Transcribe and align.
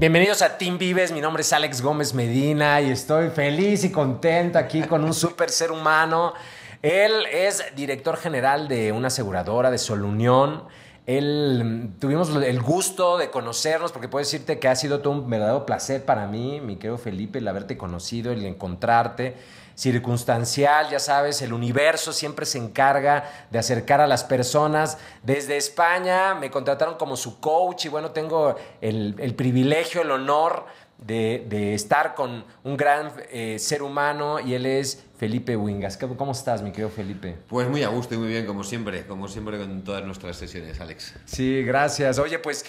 Bienvenidos 0.00 0.40
a 0.40 0.56
Team 0.56 0.78
Vives, 0.78 1.12
mi 1.12 1.20
nombre 1.20 1.42
es 1.42 1.52
Alex 1.52 1.82
Gómez 1.82 2.14
Medina 2.14 2.80
y 2.80 2.88
estoy 2.88 3.28
feliz 3.28 3.84
y 3.84 3.92
contento 3.92 4.58
aquí 4.58 4.80
con 4.84 5.04
un 5.04 5.12
súper 5.12 5.50
ser 5.50 5.70
humano. 5.70 6.32
Él 6.80 7.26
es 7.30 7.62
director 7.76 8.16
general 8.16 8.66
de 8.66 8.92
una 8.92 9.08
aseguradora 9.08 9.70
de 9.70 9.76
Solunión. 9.76 10.64
Él 11.04 11.90
tuvimos 11.98 12.34
el 12.34 12.62
gusto 12.62 13.18
de 13.18 13.28
conocernos 13.28 13.92
porque 13.92 14.08
puedo 14.08 14.24
decirte 14.24 14.58
que 14.58 14.68
ha 14.68 14.74
sido 14.74 15.00
todo 15.00 15.12
un 15.12 15.28
verdadero 15.28 15.66
placer 15.66 16.02
para 16.02 16.26
mí, 16.26 16.62
mi 16.62 16.76
querido 16.76 16.96
Felipe, 16.96 17.40
el 17.40 17.48
haberte 17.48 17.76
conocido, 17.76 18.32
el 18.32 18.46
encontrarte 18.46 19.36
circunstancial, 19.80 20.90
ya 20.90 20.98
sabes, 20.98 21.40
el 21.40 21.54
universo 21.54 22.12
siempre 22.12 22.44
se 22.44 22.58
encarga 22.58 23.46
de 23.50 23.58
acercar 23.58 24.02
a 24.02 24.06
las 24.06 24.24
personas. 24.24 24.98
Desde 25.22 25.56
España 25.56 26.34
me 26.34 26.50
contrataron 26.50 26.96
como 26.96 27.16
su 27.16 27.40
coach 27.40 27.86
y 27.86 27.88
bueno, 27.88 28.10
tengo 28.10 28.56
el, 28.82 29.34
privilegio, 29.34 30.02
el 30.02 30.10
honor 30.10 30.66
de, 30.98 31.74
estar 31.74 32.14
con 32.14 32.44
un 32.62 32.76
gran 32.76 33.10
eh, 33.30 33.58
ser 33.58 33.82
humano 33.82 34.38
y 34.38 34.52
él 34.52 34.66
es 34.66 35.02
Felipe 35.16 35.56
Wingas. 35.56 35.96
¿Cómo 35.96 36.32
estás, 36.32 36.60
mi 36.60 36.72
querido 36.72 36.90
Felipe? 36.90 37.38
Pues 37.48 37.66
muy 37.66 37.82
a 37.82 37.88
gusto 37.88 38.14
y 38.14 38.18
muy 38.18 38.28
bien, 38.28 38.44
como 38.44 38.64
siempre, 38.64 39.06
como 39.06 39.28
siempre 39.28 39.56
con 39.56 39.82
todas 39.82 40.04
nuestras 40.04 40.36
sesiones, 40.36 40.78
Alex. 40.78 41.14
Sí, 41.24 41.62
gracias. 41.62 42.18
Oye, 42.18 42.38
pues 42.38 42.66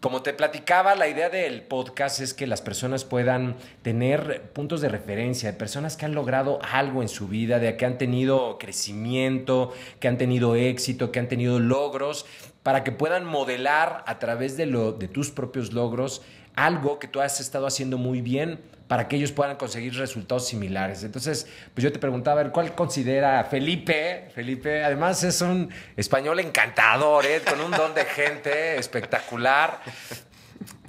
como 0.00 0.22
te 0.22 0.32
platicaba, 0.32 0.94
la 0.94 1.08
idea 1.08 1.28
del 1.28 1.60
podcast 1.62 2.20
es 2.20 2.32
que 2.32 2.46
las 2.46 2.62
personas 2.62 3.04
puedan 3.04 3.56
tener 3.82 4.50
puntos 4.54 4.80
de 4.80 4.88
referencia, 4.88 5.52
de 5.52 5.58
personas 5.58 5.98
que 5.98 6.06
han 6.06 6.14
logrado 6.14 6.58
algo 6.62 7.02
en 7.02 7.08
su 7.10 7.28
vida, 7.28 7.58
de 7.58 7.76
que 7.76 7.84
han 7.84 7.98
tenido 7.98 8.58
crecimiento, 8.58 9.74
que 10.00 10.08
han 10.08 10.16
tenido 10.16 10.56
éxito, 10.56 11.12
que 11.12 11.18
han 11.18 11.28
tenido 11.28 11.58
logros, 11.58 12.24
para 12.62 12.82
que 12.82 12.92
puedan 12.92 13.26
modelar 13.26 14.02
a 14.06 14.18
través 14.18 14.56
de, 14.56 14.64
lo, 14.64 14.92
de 14.92 15.06
tus 15.06 15.30
propios 15.30 15.72
logros 15.74 16.22
algo 16.56 16.98
que 16.98 17.08
tú 17.08 17.20
has 17.20 17.38
estado 17.40 17.66
haciendo 17.66 17.98
muy 17.98 18.22
bien 18.22 18.58
para 18.90 19.06
que 19.06 19.14
ellos 19.14 19.30
puedan 19.30 19.56
conseguir 19.56 19.94
resultados 19.94 20.48
similares. 20.48 21.04
Entonces, 21.04 21.46
pues 21.72 21.84
yo 21.84 21.92
te 21.92 22.00
preguntaba, 22.00 22.40
a 22.40 22.42
ver, 22.42 22.52
¿cuál 22.52 22.74
considera 22.74 23.44
Felipe? 23.44 24.28
Felipe, 24.34 24.82
además 24.82 25.22
es 25.22 25.40
un 25.42 25.70
español 25.96 26.40
encantador, 26.40 27.24
¿eh? 27.24 27.40
con 27.48 27.60
un 27.60 27.70
don 27.70 27.94
de 27.94 28.04
gente 28.04 28.76
espectacular. 28.80 29.80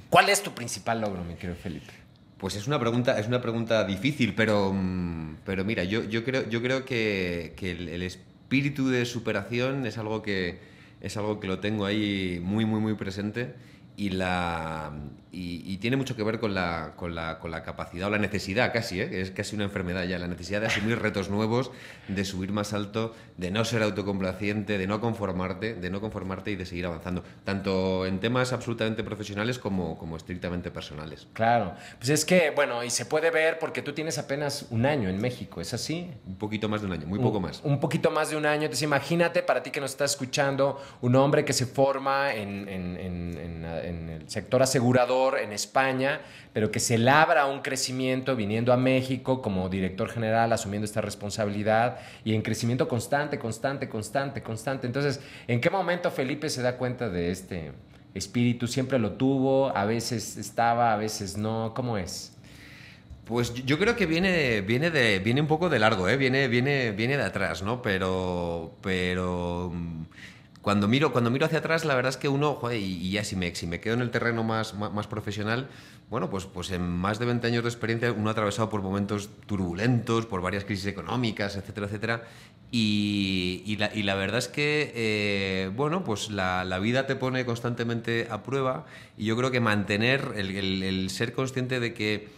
¿Cuál 0.10 0.30
es 0.30 0.42
tu 0.42 0.52
principal 0.52 1.00
logro, 1.00 1.24
mi 1.24 1.36
querido 1.36 1.56
Felipe? 1.56 1.94
Pues 2.40 2.56
es 2.56 2.66
una 2.66 2.80
pregunta, 2.80 3.20
es 3.20 3.28
una 3.28 3.40
pregunta 3.40 3.84
difícil, 3.84 4.34
pero, 4.34 4.74
mm, 4.74 5.42
pero 5.46 5.64
mira, 5.64 5.84
yo, 5.84 6.04
yo, 6.04 6.24
creo, 6.24 6.50
yo 6.50 6.60
creo 6.64 6.86
que, 6.86 7.54
el, 7.62 8.02
espíritu 8.02 8.90
de 8.90 9.06
superación 9.06 9.86
es 9.86 10.00
algo 10.00 10.24
que, 10.24 10.60
es 11.02 11.18
algo 11.18 11.40
que 11.40 11.46
lo 11.46 11.60
tengo 11.60 11.86
ahí 11.86 12.42
muy, 12.42 12.66
muy, 12.66 12.80
muy 12.80 12.96
presente 12.96 13.54
y, 13.96 14.10
la, 14.10 14.92
y, 15.34 15.78
tiene 15.78 15.96
mucho 15.96 16.16
que 16.16 16.24
ver 16.24 16.40
con 16.40 16.54
la, 16.54 16.94
con 16.98 17.16
la, 17.16 17.40
con 17.40 17.52
la 17.52 17.64
capacidad 17.64 18.08
o 18.08 18.12
la 18.12 18.18
necesidad 18.18 18.74
casi, 18.74 19.00
¿eh? 19.00 19.22
es 19.22 19.32
casi 19.32 19.56
una 19.56 19.64
enfermedad 19.64 20.04
ya, 20.04 20.20
la 20.20 20.28
necesidad 20.28 20.60
de 20.60 20.68
asumir 20.68 21.00
retos 21.00 21.30
nuevos, 21.30 21.72
de 22.10 22.26
subir 22.26 22.52
más 22.52 22.74
alto, 22.74 23.16
de 23.38 23.50
no 23.50 23.64
ser 23.64 23.82
autocomplaciente, 23.82 24.78
de 24.78 24.88
no 24.88 25.00
conformarte, 25.00 25.74
de 25.74 25.90
no 25.90 26.02
conformarte 26.02 26.52
y 26.52 26.56
de 26.58 26.66
seguir 26.66 26.86
avanzando, 26.86 27.24
tanto 27.46 28.06
en 28.06 28.20
temas 28.20 28.52
absolutamente 28.52 29.04
profesionales 29.04 29.58
como, 29.58 29.98
como 29.98 30.18
estrictamente 30.18 30.70
personales. 30.70 31.28
Claro, 31.32 31.76
pues 31.98 32.10
es 32.10 32.26
que, 32.26 32.52
bueno, 32.52 32.84
y 32.84 32.90
se 32.90 33.06
puede 33.06 33.32
ver 33.32 33.58
porque 33.58 33.82
tú 33.82 33.94
tienes 33.94 34.18
apenas 34.18 34.68
un 34.70 34.86
año 34.86 35.08
en 35.08 35.18
México, 35.18 35.62
¿es 35.62 35.74
así? 35.74 36.12
Un 36.28 36.38
poquito 36.38 36.68
más 36.68 36.82
de 36.82 36.88
un 36.88 36.94
año, 36.94 37.08
muy 37.08 37.20
poco 37.20 37.40
más. 37.40 37.62
Un 37.64 37.80
poquito 37.80 38.12
más 38.12 38.30
de 38.30 38.36
un 38.36 38.46
año, 38.46 38.64
entonces 38.64 38.84
imagínate 38.84 39.44
para 39.44 39.64
ti 39.64 39.72
que 39.72 39.80
nos 39.80 39.92
estás 39.92 40.12
escuchando, 40.12 40.82
un 41.00 41.16
hombre 41.16 41.46
que 41.46 41.54
se 41.54 41.66
forma 41.66 42.34
en, 42.34 42.68
en, 42.68 42.98
en, 42.98 43.66
en 43.66 44.10
el 44.10 44.30
sector 44.30 44.62
asegurador, 44.62 45.21
en 45.38 45.54
España, 45.54 46.22
pero 46.54 46.72
que 46.72 46.80
se 46.80 46.98
labra 46.98 47.46
un 47.46 47.62
crecimiento 47.62 48.36
viniendo 48.36 48.74
a 48.74 48.78
México 48.78 49.42
como 49.42 49.70
director 49.70 50.10
general, 50.10 50.52
asumiendo 50.52 50.86
esta 50.86 51.02
responsabilidad 51.02 52.00
y 52.24 52.34
en 52.34 52.42
crecimiento 52.42 52.88
constante, 52.88 53.40
constante, 53.40 53.88
constante, 53.88 54.42
constante. 54.42 54.88
Entonces, 54.88 55.22
¿en 55.48 55.62
qué 55.62 55.70
momento 55.70 56.12
Felipe 56.12 56.50
se 56.50 56.62
da 56.62 56.78
cuenta 56.78 57.10
de 57.10 57.32
este 57.32 57.72
espíritu? 58.14 58.68
¿Siempre 58.68 59.00
lo 59.00 59.14
tuvo? 59.14 59.76
¿A 59.76 59.86
veces 59.86 60.38
estaba, 60.38 60.94
a 60.94 60.98
veces 60.98 61.38
no? 61.38 61.74
¿Cómo 61.76 61.98
es? 61.98 62.36
Pues 63.26 63.54
yo 63.54 63.80
creo 63.80 63.96
que 63.96 64.06
viene, 64.08 64.62
viene, 64.62 64.92
de, 64.92 65.20
viene 65.20 65.40
un 65.42 65.48
poco 65.48 65.70
de 65.70 65.80
largo, 65.80 66.10
¿eh? 66.10 66.18
viene, 66.18 66.48
viene, 66.48 66.92
viene 66.92 67.16
de 67.16 67.24
atrás, 67.24 67.62
¿no? 67.62 67.82
Pero, 67.82 68.76
pero 68.82 69.72
cuando 70.62 70.88
miro, 70.88 71.12
cuando 71.12 71.32
miro 71.32 71.46
hacia 71.48 71.60
atrás, 71.60 71.86
la 71.86 71.96
verdad 71.96 72.12
es 72.12 72.18
que 72.18 72.30
uno, 72.30 72.60
y, 72.72 73.10
ya 73.10 73.24
si 73.24 73.36
me, 73.36 73.54
si 73.56 73.66
me 73.66 73.80
quedo 73.80 73.96
en 73.96 74.02
el 74.02 74.12
terreno 74.12 74.44
más, 74.44 74.76
más, 74.76 75.08
profesional, 75.08 75.70
bueno, 76.10 76.30
pues, 76.30 76.46
pues 76.46 76.70
en 76.72 76.88
más 76.88 77.18
de 77.18 77.26
20 77.26 77.48
años 77.48 77.64
de 77.64 77.70
experiencia 77.70 78.12
uno 78.12 78.30
ha 78.30 78.34
atravesado 78.34 78.70
por 78.70 78.84
momentos 78.84 79.30
turbulentos, 79.48 80.28
por 80.28 80.42
varias 80.42 80.64
crisis 80.64 80.86
económicas, 80.86 81.56
etcétera, 81.56 81.88
etcétera. 81.88 82.24
Y, 82.70 83.76
la, 83.80 83.94
y 83.94 84.04
la, 84.04 84.16
verdad 84.16 84.38
es 84.38 84.48
que, 84.48 84.92
eh, 84.96 85.72
bueno, 85.76 86.04
pues 86.04 86.30
la, 86.30 86.64
la, 86.64 86.80
vida 86.80 87.08
te 87.08 87.16
pone 87.16 87.44
constantemente 87.44 88.28
a 88.30 88.44
prueba 88.44 88.86
y 89.18 89.26
yo 89.26 89.36
creo 89.36 89.52
que 89.52 89.60
mantener 89.60 90.34
el, 90.36 90.84
el 90.84 91.10
ser 91.10 91.34
consciente 91.34 91.80
de 91.80 91.94
que 91.94 92.30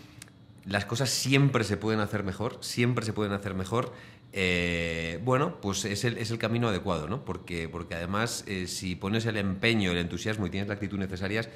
las 0.65 0.85
cosas 0.85 1.09
siempre 1.09 1.63
se 1.63 1.77
pueden 1.77 1.99
hacer 1.99 2.23
mejor, 2.23 2.57
siempre 2.61 3.05
se 3.05 3.13
pueden 3.13 3.33
hacer 3.33 3.53
mejor, 3.53 3.91
eh, 4.35 5.19
bueno, 5.23 5.61
pues 5.61 5.85
es 5.85 6.03
el, 6.05 6.17
es 6.17 6.31
el, 6.31 6.39
camino 6.39 6.67
adecuado, 6.67 7.07
¿no? 7.07 7.23
Porque, 7.23 7.69
porque 7.69 7.93
además, 7.93 8.43
eh, 8.47 8.65
si 8.65 8.95
pones 8.95 9.27
el 9.27 9.37
empeño, 9.37 9.91
el 9.91 9.99
entusiasmo 9.99 10.47
y 10.47 10.49
tienes 10.49 10.67
la 10.67 10.73
actitud 10.73 10.97
necesarias, 10.97 11.49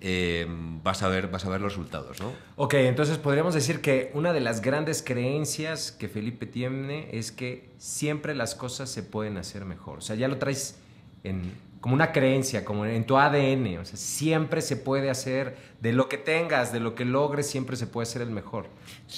eh, 0.00 0.44
vas, 0.82 1.04
a 1.04 1.08
ver, 1.08 1.28
vas 1.28 1.44
a 1.44 1.48
ver 1.48 1.60
los 1.60 1.72
resultados, 1.72 2.20
¿no? 2.20 2.32
Ok, 2.56 2.74
entonces 2.74 3.18
podríamos 3.18 3.54
decir 3.54 3.80
que 3.80 4.10
una 4.14 4.32
de 4.32 4.40
las 4.40 4.62
grandes 4.62 5.00
creencias 5.00 5.92
que 5.92 6.08
Felipe 6.08 6.46
tiene 6.46 7.08
es 7.12 7.30
que 7.30 7.70
siempre 7.78 8.34
las 8.34 8.56
cosas 8.56 8.90
se 8.90 9.04
pueden 9.04 9.36
hacer 9.36 9.64
mejor. 9.64 9.98
O 9.98 10.02
sea, 10.02 10.16
ya 10.16 10.26
lo 10.26 10.38
traes 10.38 10.76
en, 11.22 11.52
como 11.84 11.96
una 11.96 12.12
creencia, 12.12 12.64
como 12.64 12.86
en 12.86 13.04
tu 13.04 13.18
ADN. 13.18 13.76
O 13.76 13.84
sea, 13.84 13.98
siempre 13.98 14.62
se 14.62 14.74
puede 14.74 15.10
hacer, 15.10 15.54
de 15.82 15.92
lo 15.92 16.08
que 16.08 16.16
tengas, 16.16 16.72
de 16.72 16.80
lo 16.80 16.94
que 16.94 17.04
logres, 17.04 17.46
siempre 17.46 17.76
se 17.76 17.86
puede 17.86 18.08
hacer 18.08 18.22
el 18.22 18.30
mejor. 18.30 18.68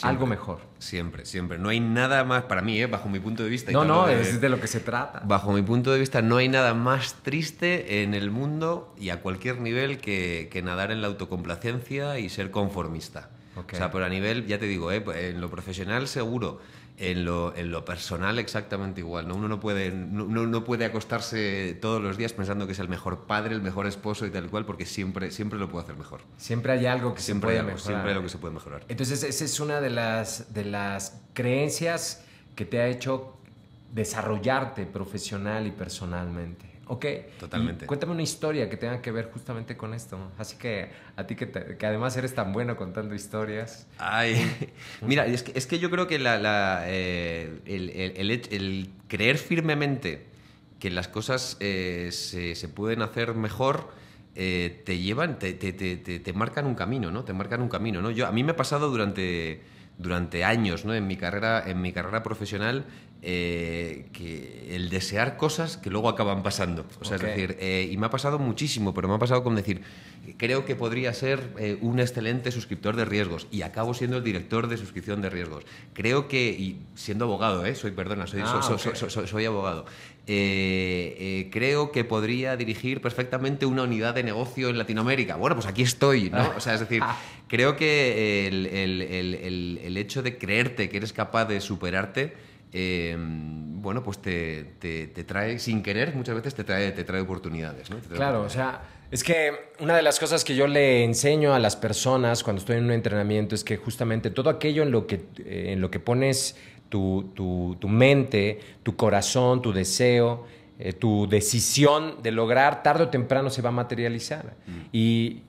algo 0.02 0.26
mejor. 0.26 0.58
Siempre, 0.80 1.26
siempre. 1.26 1.58
No 1.58 1.68
hay 1.68 1.78
nada 1.78 2.24
más, 2.24 2.42
para 2.42 2.62
mí, 2.62 2.82
¿eh? 2.82 2.86
bajo 2.88 3.08
mi 3.08 3.20
punto 3.20 3.44
de 3.44 3.50
vista. 3.50 3.70
No, 3.70 3.84
no, 3.84 4.08
es 4.08 4.40
de 4.40 4.48
lo 4.48 4.60
que 4.60 4.66
se 4.66 4.80
trata. 4.80 5.22
Bajo 5.24 5.52
mi 5.52 5.62
punto 5.62 5.92
de 5.92 6.00
vista, 6.00 6.22
no 6.22 6.38
hay 6.38 6.48
nada 6.48 6.74
más 6.74 7.14
triste 7.22 8.02
en 8.02 8.14
el 8.14 8.32
mundo 8.32 8.92
y 8.98 9.10
a 9.10 9.22
cualquier 9.22 9.60
nivel 9.60 9.98
que, 9.98 10.60
nadar 10.64 10.90
en 10.90 11.02
la 11.02 11.06
autocomplacencia 11.06 12.18
y 12.18 12.28
ser 12.28 12.50
conformista. 12.50 13.30
O 13.56 13.76
sea, 13.76 13.90
pero 13.90 14.04
a 14.04 14.08
nivel, 14.08 14.46
ya 14.46 14.58
te 14.58 14.66
digo, 14.66 14.92
¿eh? 14.92 15.02
en 15.30 15.40
lo 15.40 15.50
profesional 15.50 16.08
seguro 16.08 16.60
en 16.98 17.24
lo, 17.24 17.54
en 17.54 17.70
lo 17.70 17.84
personal 17.84 18.38
exactamente 18.38 19.00
igual. 19.00 19.28
¿no? 19.28 19.34
Uno 19.34 19.48
no 19.48 19.60
puede, 19.60 19.90
no, 19.90 20.24
no, 20.24 20.64
puede 20.64 20.84
acostarse 20.84 21.76
todos 21.80 22.02
los 22.02 22.16
días 22.16 22.32
pensando 22.32 22.66
que 22.66 22.72
es 22.72 22.78
el 22.78 22.88
mejor 22.88 23.26
padre, 23.26 23.54
el 23.54 23.62
mejor 23.62 23.86
esposo 23.86 24.26
y 24.26 24.30
tal 24.30 24.48
cual, 24.48 24.64
porque 24.64 24.86
siempre, 24.86 25.30
siempre 25.30 25.58
lo 25.58 25.68
puede 25.68 25.84
hacer 25.84 25.96
mejor. 25.96 26.20
Siempre 26.36 26.72
hay 26.72 26.86
algo 26.86 27.14
que 27.14 27.20
siempre 27.20 27.50
se 27.50 27.54
puede 27.54 27.62
mejorar. 27.62 27.86
Siempre 27.86 28.08
hay 28.08 28.12
algo 28.12 28.22
que 28.22 28.30
se 28.30 28.38
puede 28.38 28.54
mejorar. 28.54 28.84
Entonces, 28.88 29.22
esa 29.22 29.44
es 29.44 29.60
una 29.60 29.80
de 29.80 29.90
las, 29.90 30.54
de 30.54 30.64
las 30.64 31.20
creencias 31.34 32.24
que 32.54 32.64
te 32.64 32.80
ha 32.80 32.88
hecho 32.88 33.36
desarrollarte 33.92 34.86
profesional 34.86 35.66
y 35.66 35.70
personalmente. 35.70 36.75
Ok. 36.88 37.06
Totalmente. 37.40 37.86
cuéntame 37.86 38.12
una 38.12 38.22
historia 38.22 38.70
que 38.70 38.76
tenga 38.76 39.02
que 39.02 39.10
ver 39.10 39.30
justamente 39.32 39.76
con 39.76 39.92
esto. 39.94 40.18
Así 40.38 40.56
que 40.56 40.90
a 41.16 41.26
ti 41.26 41.34
que, 41.34 41.50
que 41.50 41.86
además 41.86 42.16
eres 42.16 42.34
tan 42.34 42.52
bueno 42.52 42.76
contando 42.76 43.14
historias. 43.14 43.86
Ay, 43.98 44.50
mira, 45.02 45.26
es 45.26 45.42
que, 45.42 45.52
es 45.56 45.66
que 45.66 45.78
yo 45.78 45.90
creo 45.90 46.06
que 46.06 46.18
la, 46.18 46.84
eh, 46.86 47.60
el, 47.66 47.90
el, 47.90 48.30
el, 48.50 48.90
creer 49.08 49.38
firmemente 49.38 50.26
que 50.78 50.90
las 50.90 51.08
cosas 51.08 51.56
eh, 51.60 52.10
se, 52.12 52.54
se, 52.54 52.68
pueden 52.68 53.02
hacer 53.02 53.34
mejor 53.34 53.88
eh, 54.38 54.82
te 54.84 54.98
llevan, 54.98 55.38
te, 55.38 55.54
te, 55.54 55.72
te, 55.72 55.96
te, 55.96 56.32
marcan 56.34 56.66
un 56.66 56.74
camino, 56.74 57.10
¿no? 57.10 57.24
Te 57.24 57.32
marcan 57.32 57.62
un 57.62 57.70
camino, 57.70 58.02
¿no? 58.02 58.10
Yo, 58.10 58.26
a 58.26 58.32
mí 58.32 58.44
me 58.44 58.52
ha 58.52 58.56
pasado 58.56 58.90
durante, 58.90 59.62
durante 59.96 60.44
años, 60.44 60.84
¿no? 60.84 60.94
En 60.94 61.06
mi 61.06 61.16
carrera, 61.16 61.64
en 61.66 61.80
mi 61.80 61.90
carrera 61.92 62.22
profesional 62.22 62.84
eh, 63.22 64.06
que 64.12 64.76
el 64.76 64.88
desear 64.88 65.36
cosas 65.36 65.78
que 65.78 65.90
luego 65.90 66.08
acaban 66.08 66.42
pasando. 66.42 66.84
O 67.00 67.04
sea, 67.04 67.16
es 67.16 67.22
decir, 67.22 67.56
eh, 67.58 67.88
y 67.90 67.96
me 67.96 68.06
ha 68.06 68.10
pasado 68.10 68.38
muchísimo, 68.38 68.94
pero 68.94 69.08
me 69.08 69.14
ha 69.14 69.18
pasado 69.18 69.42
con 69.42 69.56
decir, 69.56 69.82
creo 70.36 70.64
que 70.64 70.76
podría 70.76 71.12
ser 71.12 71.52
eh, 71.58 71.78
un 71.80 71.98
excelente 71.98 72.52
suscriptor 72.52 72.94
de 72.94 73.04
riesgos 73.04 73.48
y 73.50 73.62
acabo 73.62 73.94
siendo 73.94 74.18
el 74.18 74.22
director 74.22 74.68
de 74.68 74.76
suscripción 74.76 75.22
de 75.22 75.30
riesgos. 75.30 75.64
Creo 75.92 76.28
que, 76.28 76.50
y 76.50 76.78
siendo 76.94 77.24
abogado, 77.24 77.64
soy, 77.74 77.90
perdona, 77.92 78.26
soy, 78.28 78.42
ah, 78.44 78.60
soy, 78.62 79.44
abogado, 79.44 79.86
creo 80.26 81.90
que 81.90 82.04
podría 82.04 82.56
dirigir 82.56 83.00
perfectamente 83.00 83.66
una 83.66 83.82
unidad 83.82 84.14
de 84.14 84.22
negocio 84.22 84.68
en 84.68 84.78
Latinoamérica. 84.78 85.34
Bueno, 85.34 85.56
pues 85.56 85.66
aquí 85.66 85.82
estoy, 85.82 86.30
¿no? 86.30 86.52
O 86.56 86.60
sea, 86.60 86.74
es 86.74 86.80
decir, 86.80 87.02
creo 87.48 87.76
que 87.76 88.46
el, 88.46 88.66
el, 88.66 89.80
el 89.82 89.96
hecho 89.96 90.22
de 90.22 90.38
creerte 90.38 90.88
que 90.90 90.98
eres 90.98 91.12
capaz 91.12 91.46
de 91.46 91.60
superarte, 91.60 92.46
Em, 92.72 93.80
bueno, 93.80 94.02
pues 94.02 94.18
te, 94.18 94.64
te, 94.80 95.24
trae, 95.24 95.58
sin 95.58 95.82
querer, 95.82 96.14
muchas 96.14 96.34
veces 96.34 96.54
te 96.54 96.64
trae, 96.64 96.92
te 96.92 97.04
trae 97.04 97.20
oportunidades. 97.20 97.88
¿no? 97.90 97.98
claro, 98.00 98.42
o 98.42 98.48
sea, 98.48 98.82
Es 99.10 99.22
que 99.22 99.70
una 99.78 99.94
de 99.94 100.02
las 100.02 100.18
cosas 100.18 100.44
que 100.44 100.56
yo 100.56 100.66
le 100.66 101.04
enseño 101.04 101.54
a 101.54 101.58
las 101.58 101.76
personas 101.76 102.42
cuando 102.42 102.60
estoy 102.60 102.78
en 102.78 102.84
un 102.84 102.90
entrenamiento 102.90 103.54
es 103.54 103.62
que 103.62 103.76
justamente 103.76 104.30
todo 104.30 104.50
aquello 104.50 104.82
en 104.82 104.90
lo 104.90 105.06
que, 105.06 105.26
eh, 105.38 105.72
en 105.72 105.80
lo 105.80 105.90
que 105.90 106.00
pones 106.00 106.56
tu, 106.88 107.76
tu, 107.80 107.88
mente, 107.88 108.60
tu 108.82 108.96
corazón, 108.96 109.62
tu 109.62 109.72
deseo, 109.72 110.46
eh, 110.78 110.92
tu 110.92 111.26
decisión 111.28 112.22
de 112.22 112.32
lograr, 112.32 112.82
tarde 112.82 113.04
o 113.04 113.08
temprano 113.08 113.50
se 113.50 113.62
va 113.62 113.70
a 113.70 113.72
materializar. 113.72 114.56
Mm. 114.66 114.80
Y, 114.92 115.42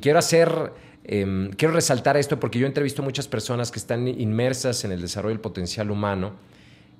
quiero 0.00 0.18
hacer, 0.18 0.72
em, 1.04 1.50
quiero 1.50 1.74
resaltar 1.74 2.16
esto 2.16 2.38
porque 2.38 2.58
yo 2.58 2.66
entrevisto 2.66 3.02
muchas 3.02 3.28
personas 3.28 3.70
que 3.70 3.78
están 3.78 4.06
inmersas 4.08 4.84
en 4.84 4.92
el 4.92 5.00
desarrollo 5.00 5.34
del 5.34 5.40
potencial 5.40 5.90
humano 5.90 6.34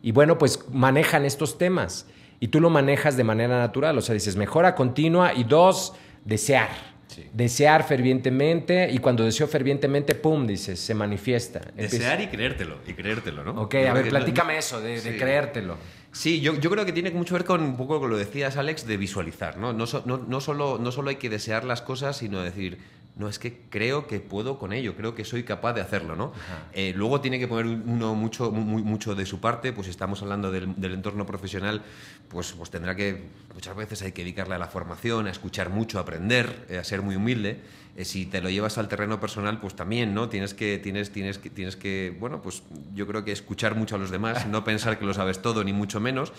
y 0.02 0.10
bueno, 0.10 0.36
pues 0.36 0.64
manejan 0.70 1.24
estos 1.24 1.56
temas 1.58 2.06
y 2.40 2.48
tú 2.48 2.60
lo 2.60 2.70
manejas 2.70 3.16
de 3.16 3.22
manera 3.22 3.58
natural. 3.58 3.96
O 3.96 4.00
sea, 4.00 4.14
dices 4.14 4.36
mejora 4.36 4.74
continua 4.74 5.32
y 5.32 5.44
dos, 5.44 5.94
desear. 6.24 6.92
Desear 7.32 7.86
fervientemente 7.86 8.90
y 8.90 8.98
cuando 8.98 9.22
deseo 9.22 9.46
fervientemente, 9.46 10.14
pum, 10.14 10.46
dices, 10.46 10.80
se 10.80 10.94
manifiesta. 10.94 11.60
Desear 11.76 12.22
y 12.22 12.28
creértelo, 12.28 12.78
y 12.86 12.94
creértelo, 12.94 13.44
¿no? 13.44 13.62
Ok, 13.62 13.74
a 13.74 13.92
ver, 13.92 14.08
platícame 14.08 14.56
eso, 14.56 14.80
de, 14.80 14.98
creértelo. 15.18 15.76
Sí, 16.10 16.40
yo, 16.40 16.58
yo, 16.58 16.70
creo 16.70 16.86
que 16.86 16.92
tiene 16.92 17.10
mucho 17.10 17.34
que 17.34 17.40
ver 17.40 17.44
con 17.44 17.62
un 17.62 17.76
poco 17.76 18.00
con 18.00 18.10
lo 18.10 18.16
decías, 18.16 18.56
Alex, 18.56 18.86
de 18.86 18.96
visualizar, 18.96 19.58
¿no? 19.58 19.74
No, 19.74 19.84
no, 20.06 20.24
no, 20.26 20.40
solo, 20.40 20.78
no 20.78 20.90
solo 20.90 21.10
hay 21.10 21.16
que 21.16 21.28
desear 21.28 21.64
las 21.64 21.82
cosas, 21.82 22.16
sino 22.16 22.42
decir, 22.42 22.78
no 23.14 23.28
es 23.28 23.38
que 23.38 23.60
creo 23.68 24.06
que 24.06 24.20
puedo 24.20 24.58
con 24.58 24.72
ello, 24.72 24.96
creo 24.96 25.14
que 25.14 25.24
soy 25.24 25.42
capaz 25.42 25.74
de 25.74 25.82
hacerlo, 25.82 26.16
¿no? 26.16 26.32
Eh, 26.72 26.94
luego 26.96 27.20
tiene 27.20 27.38
que 27.38 27.46
poner 27.46 27.66
uno 27.66 28.14
mucho, 28.14 28.50
muy, 28.50 28.82
mucho 28.82 29.14
de 29.14 29.26
su 29.26 29.38
parte, 29.38 29.72
pues 29.72 29.86
si 29.86 29.90
estamos 29.90 30.22
hablando 30.22 30.50
del, 30.50 30.74
entorno 30.80 31.26
profesional, 31.26 31.82
pues, 32.28 32.52
pues 32.52 32.70
tendrá 32.70 32.96
que, 32.96 33.24
muchas 33.54 33.76
veces 33.76 34.00
hay 34.02 34.12
que 34.12 34.22
dedicarle 34.22 34.54
a 34.54 34.58
la 34.58 34.68
formación, 34.68 35.26
a 35.26 35.30
escuchar 35.30 35.68
mucho, 35.68 35.98
a 35.98 36.02
aprender, 36.02 36.66
eh, 36.70 36.78
a 36.78 36.84
ser 36.84 37.02
muy 37.02 37.16
humilde. 37.16 37.60
Eh, 37.94 38.06
si 38.06 38.24
te 38.24 38.40
lo 38.40 38.48
llevas 38.48 38.78
al 38.78 38.88
terreno 38.88 39.20
personal, 39.20 39.60
pues 39.60 39.76
también, 39.76 40.14
¿no? 40.14 40.30
Tienes 40.30 40.54
que, 40.54 40.78
tienes, 40.78 41.10
tienes, 41.10 41.36
que, 41.36 41.50
tienes 41.50 41.76
que, 41.76 42.16
bueno, 42.18 42.40
pues 42.40 42.62
yo 42.94 43.06
creo 43.06 43.22
que 43.24 43.32
escuchar 43.32 43.74
mucho 43.74 43.96
a 43.96 43.98
los 43.98 44.10
demás, 44.10 44.46
no 44.46 44.64
pensar 44.64 44.98
que 44.98 45.04
lo 45.04 45.12
sabes 45.12 45.42
todo, 45.42 45.62
ni 45.62 45.74
mucho 45.74 46.00
menos, 46.00 46.32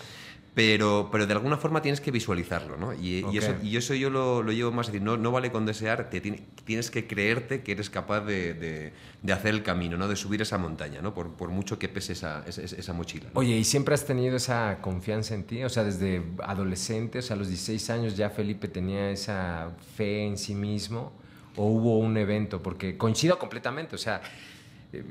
pero, 0.54 1.10
pero 1.12 1.26
de 1.26 1.34
alguna 1.34 1.58
forma 1.58 1.82
tienes 1.82 2.00
que 2.00 2.12
visualizarlo, 2.12 2.78
¿no? 2.78 2.94
Y, 2.94 3.26
eso, 3.36 3.56
y 3.64 3.76
eso, 3.76 3.96
yo 3.96 4.12
lo, 4.12 4.44
lo, 4.44 4.52
llevo 4.52 4.72
más, 4.72 4.88
decir, 4.88 5.02
no, 5.02 5.18
no 5.18 5.32
vale 5.32 5.52
con 5.52 5.66
desear, 5.66 6.12
te 6.12 6.22
tienes 6.22 6.92
que 6.92 7.08
creerte 7.08 7.64
que 7.64 7.72
eres 7.72 7.90
capaz 7.90 8.22
de, 8.22 8.54
de, 8.54 9.34
hacer 9.34 9.56
el 9.56 9.64
camino, 9.64 9.98
¿no? 9.98 10.08
De 10.08 10.16
subir 10.16 10.44
esa 10.44 10.60
montaña, 10.60 11.02
¿no? 11.02 11.14
Por, 11.16 11.34
por 11.34 11.50
mucho 11.50 11.80
que 11.80 11.90
pese 11.90 12.14
esa, 12.14 12.44
esa, 12.46 12.94
mochila. 12.94 13.30
Oye, 13.34 13.58
¿y 13.58 13.64
siempre 13.64 13.96
has 13.96 14.06
tenido 14.06 14.36
esa 14.36 14.78
confianza 14.80 15.34
en 15.34 15.44
ti? 15.46 15.64
O 15.64 15.70
sea, 15.70 15.84
desde 15.84 16.22
adolescente, 16.44 17.20
o 17.20 17.22
sea, 17.24 17.36
a 17.36 17.40
los 17.40 17.48
16 17.48 17.90
años 17.90 18.16
ya 18.16 18.30
Felipe 18.30 18.68
tenía 18.68 19.10
esa 19.10 19.72
fe 19.96 20.28
en 20.28 20.38
sí 20.38 20.54
mismo, 20.54 21.14
o 21.56 21.66
hubo 21.66 21.98
un 21.98 22.16
evento, 22.16 22.62
porque 22.62 22.96
coincido 22.96 23.40
completamente, 23.40 23.96
o 23.96 24.00
sea 24.00 24.22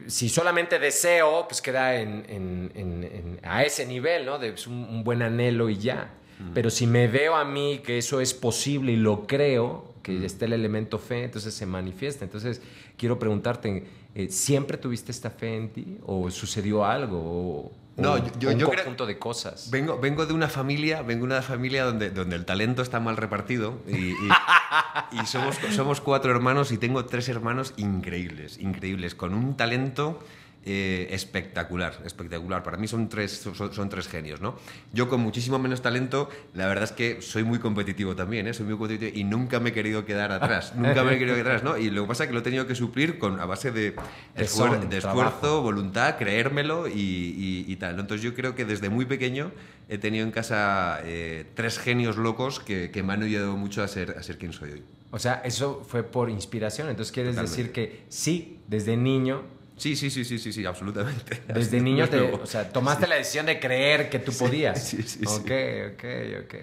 si 0.07 0.29
solamente 0.29 0.79
deseo, 0.79 1.47
pues 1.49 1.61
queda 1.61 1.97
en, 1.97 3.41
a 3.43 3.65
ese 3.65 3.87
nivel, 3.87 4.27
¿no? 4.27 4.39
De 4.39 4.55
un, 4.67 5.03
buen 5.05 5.23
anhelo 5.23 5.69
y 5.69 5.79
ya. 5.79 6.15
Pero 6.55 6.71
si 6.71 6.89
me 6.89 7.07
veo 7.07 7.37
a 7.37 7.45
mí 7.45 7.83
que 7.85 7.99
eso 7.99 8.21
es 8.21 8.35
posible 8.35 8.93
y 8.93 8.97
lo 8.97 9.27
creo, 9.29 9.93
que 10.03 10.25
esté 10.25 10.47
el 10.47 10.55
elemento 10.55 10.99
fe, 10.99 11.25
entonces 11.25 11.55
se 11.55 11.67
manifiesta. 11.67 12.25
Entonces, 12.25 12.61
quiero 12.97 13.19
preguntarte, 13.19 13.85
eh, 14.15 14.29
¿siempre 14.29 14.77
tuviste 14.77 15.13
esta 15.13 15.31
fe 15.31 15.57
en 15.57 15.69
ti? 15.69 15.99
¿O 16.05 16.31
sucedió 16.31 16.85
algo? 16.85 17.19
¿O, 17.19 17.73
no, 17.97 18.39
yo, 18.39 18.51
un 18.51 18.61
conjunto 18.61 19.07
de 19.07 19.19
cosas. 19.19 19.71
Vengo, 19.71 19.99
vengo 19.99 20.25
de 20.27 20.33
una 20.33 20.49
familia, 20.49 21.03
vengo 21.03 21.27
de 21.27 21.35
una 21.35 21.43
familia 21.43 21.85
donde, 21.85 22.11
donde 22.11 22.37
el 22.37 22.45
talento 22.45 22.83
está 22.83 23.01
mal 23.01 23.17
repartido 23.17 23.81
y, 23.87 24.13
y, 24.13 25.27
somos, 25.27 25.57
somos 25.75 26.01
cuatro 26.01 26.31
hermanos 26.31 26.73
y 26.73 26.79
tengo 26.79 27.05
tres 27.05 27.29
hermanos 27.29 27.75
increíbles, 27.77 28.59
increíbles, 28.59 29.15
con 29.15 29.35
un 29.35 29.57
talento 29.57 30.21
eh, 30.65 31.09
espectacular, 31.11 31.99
espectacular. 32.05 32.63
Para 32.63 32.77
mí 32.77 32.87
son 32.87 33.09
tres, 33.09 33.49
son, 33.53 33.89
tres 33.89 34.07
genios, 34.07 34.41
¿no? 34.41 34.55
Yo 34.93 35.09
con 35.09 35.21
muchísimo 35.21 35.59
menos 35.59 35.83
talento, 35.83 36.29
la 36.55 36.69
verdad 36.69 36.85
es 36.85 36.93
que 36.93 37.21
soy 37.21 37.43
muy 37.43 37.59
competitivo 37.59 38.15
también, 38.15 38.47
¿eh? 38.47 38.55
Soy 38.55 38.67
muy 38.67 38.77
competitivo 38.77 39.11
y 39.13 39.25
nunca 39.25 39.59
me 39.59 39.71
he 39.71 39.73
querido 39.73 40.05
quedar 40.05 40.31
atrás, 40.31 40.75
nunca 40.77 41.03
me 41.03 41.15
he 41.15 41.19
querido 41.19 41.37
quedar 41.37 41.57
atrás, 41.57 41.65
¿no? 41.65 41.79
Y 41.79 41.91
lo 41.91 42.03
que 42.03 42.09
pasa 42.09 42.25
es 42.25 42.29
que 42.29 42.35
lo 42.35 42.39
he 42.39 42.45
tenido 42.45 42.69
que 42.69 42.77
suplir 42.77 43.19
con, 43.19 43.41
a 43.41 43.47
base 43.47 43.73
de, 43.73 43.97
de 44.37 44.45
esfuerzo, 44.45 45.63
voluntad, 45.63 46.17
creérmelo 46.17 46.87
y, 46.87 47.77
tal. 47.81 47.99
Entonces 47.99 48.23
yo 48.23 48.35
creo 48.35 48.55
que 48.55 48.65
desde 48.65 48.89
muy 48.89 49.05
pequeño 49.05 49.51
he 49.89 49.99
tenido 49.99 50.25
en 50.25 50.31
casa 50.31 51.01
eh, 51.03 51.45
tres 51.55 51.81
genios 51.81 52.17
locos 52.17 52.61
que, 52.61 53.03
me 53.03 53.13
han 53.15 53.25
ayudado 53.25 53.57
mucho 53.57 53.83
a 53.83 53.89
ser, 53.89 54.17
a 54.17 54.23
ser 54.23 54.39
quien 54.39 54.53
soy 54.53 54.71
hoy. 54.71 54.83
O 55.11 55.19
sea, 55.19 55.43
eso 55.45 55.85
fue 55.85 56.05
por 56.05 56.31
inspiración. 56.31 56.89
Entonces 56.89 57.11
quieres 57.11 57.35
decir 57.35 57.73
que 57.73 58.05
sí, 58.09 58.61
desde 58.69 58.97
niño 58.97 59.43
Sí, 59.77 59.97
sí, 59.97 60.11
sí, 60.11 60.25
sí, 60.25 60.39
sí, 60.39 60.53
sí, 60.53 60.65
absolutamente. 60.65 61.43
Desde 61.55 61.81
niño 61.81 62.09
te, 62.09 62.21
o 62.21 62.47
sea, 62.47 62.69
tomaste 62.69 63.07
la 63.07 63.17
decisión 63.17 63.47
de 63.47 63.59
creer 63.59 64.11
que 64.11 64.19
tú 64.19 64.33
podías. 64.33 64.83
Sí, 64.83 65.03
sí, 65.03 65.21
sí. 65.21 65.27
Ok, 65.27 65.51
ok, 65.95 66.05
ok. 66.45 66.55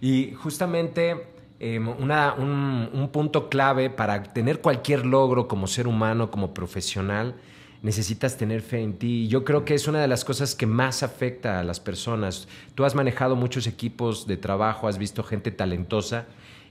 Y 0.00 0.32
justamente 0.34 1.26
em, 1.58 1.88
una, 1.88 2.34
un, 2.34 2.90
un, 2.92 3.08
punto 3.10 3.48
clave 3.48 3.90
para 3.90 4.22
tener 4.22 4.60
cualquier 4.60 5.04
logro 5.04 5.46
como 5.46 5.66
ser 5.66 5.86
humano, 5.86 6.30
como 6.30 6.54
profesional, 6.54 7.36
necesitas 7.82 8.36
tener 8.36 8.62
fe 8.62 8.80
en 8.80 8.98
ti. 8.98 9.28
Yo 9.28 9.44
creo 9.44 9.64
que 9.64 9.74
es 9.74 9.86
una 9.86 10.00
de 10.00 10.08
las 10.08 10.24
cosas 10.24 10.54
que 10.54 10.66
más 10.66 11.02
afecta 11.02 11.60
a 11.60 11.64
las 11.64 11.80
personas. 11.80 12.48
Tú 12.74 12.84
has 12.84 12.94
manejado 12.94 13.36
muchos 13.36 13.66
equipos 13.66 14.26
de 14.26 14.36
trabajo, 14.36 14.88
has 14.88 14.98
visto 14.98 15.22
gente 15.22 15.50
talentosa 15.50 16.26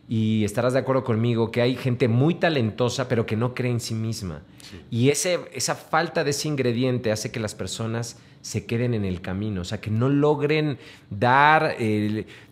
y 0.09 0.43
estarás 0.43 0.73
de 0.73 0.79
acuerdo 0.79 1.03
conmigo 1.03 1.51
que 1.51 1.61
hay 1.61 1.75
gente 1.75 2.07
muy 2.07 2.33
talentosa 2.33 3.07
pero 3.07 3.27
que 3.27 3.37
no 3.37 3.53
cree 3.53 3.71
en 3.71 3.79
sí 3.79 3.93
misma. 3.93 4.41
Y 4.89 5.09
ese, 5.09 5.39
esa 5.53 5.75
falta 5.75 6.23
de 6.23 6.31
ese 6.31 6.47
ingrediente 6.47 7.11
hace 7.11 7.31
que 7.31 7.39
las 7.39 7.53
personas 7.53 8.17
se 8.41 8.65
queden 8.65 8.95
en 8.95 9.05
el 9.05 9.21
camino, 9.21 9.61
o 9.61 9.65
sea, 9.65 9.79
que 9.79 9.91
no 9.91 10.09
logren 10.09 10.79
dar, 11.11 11.75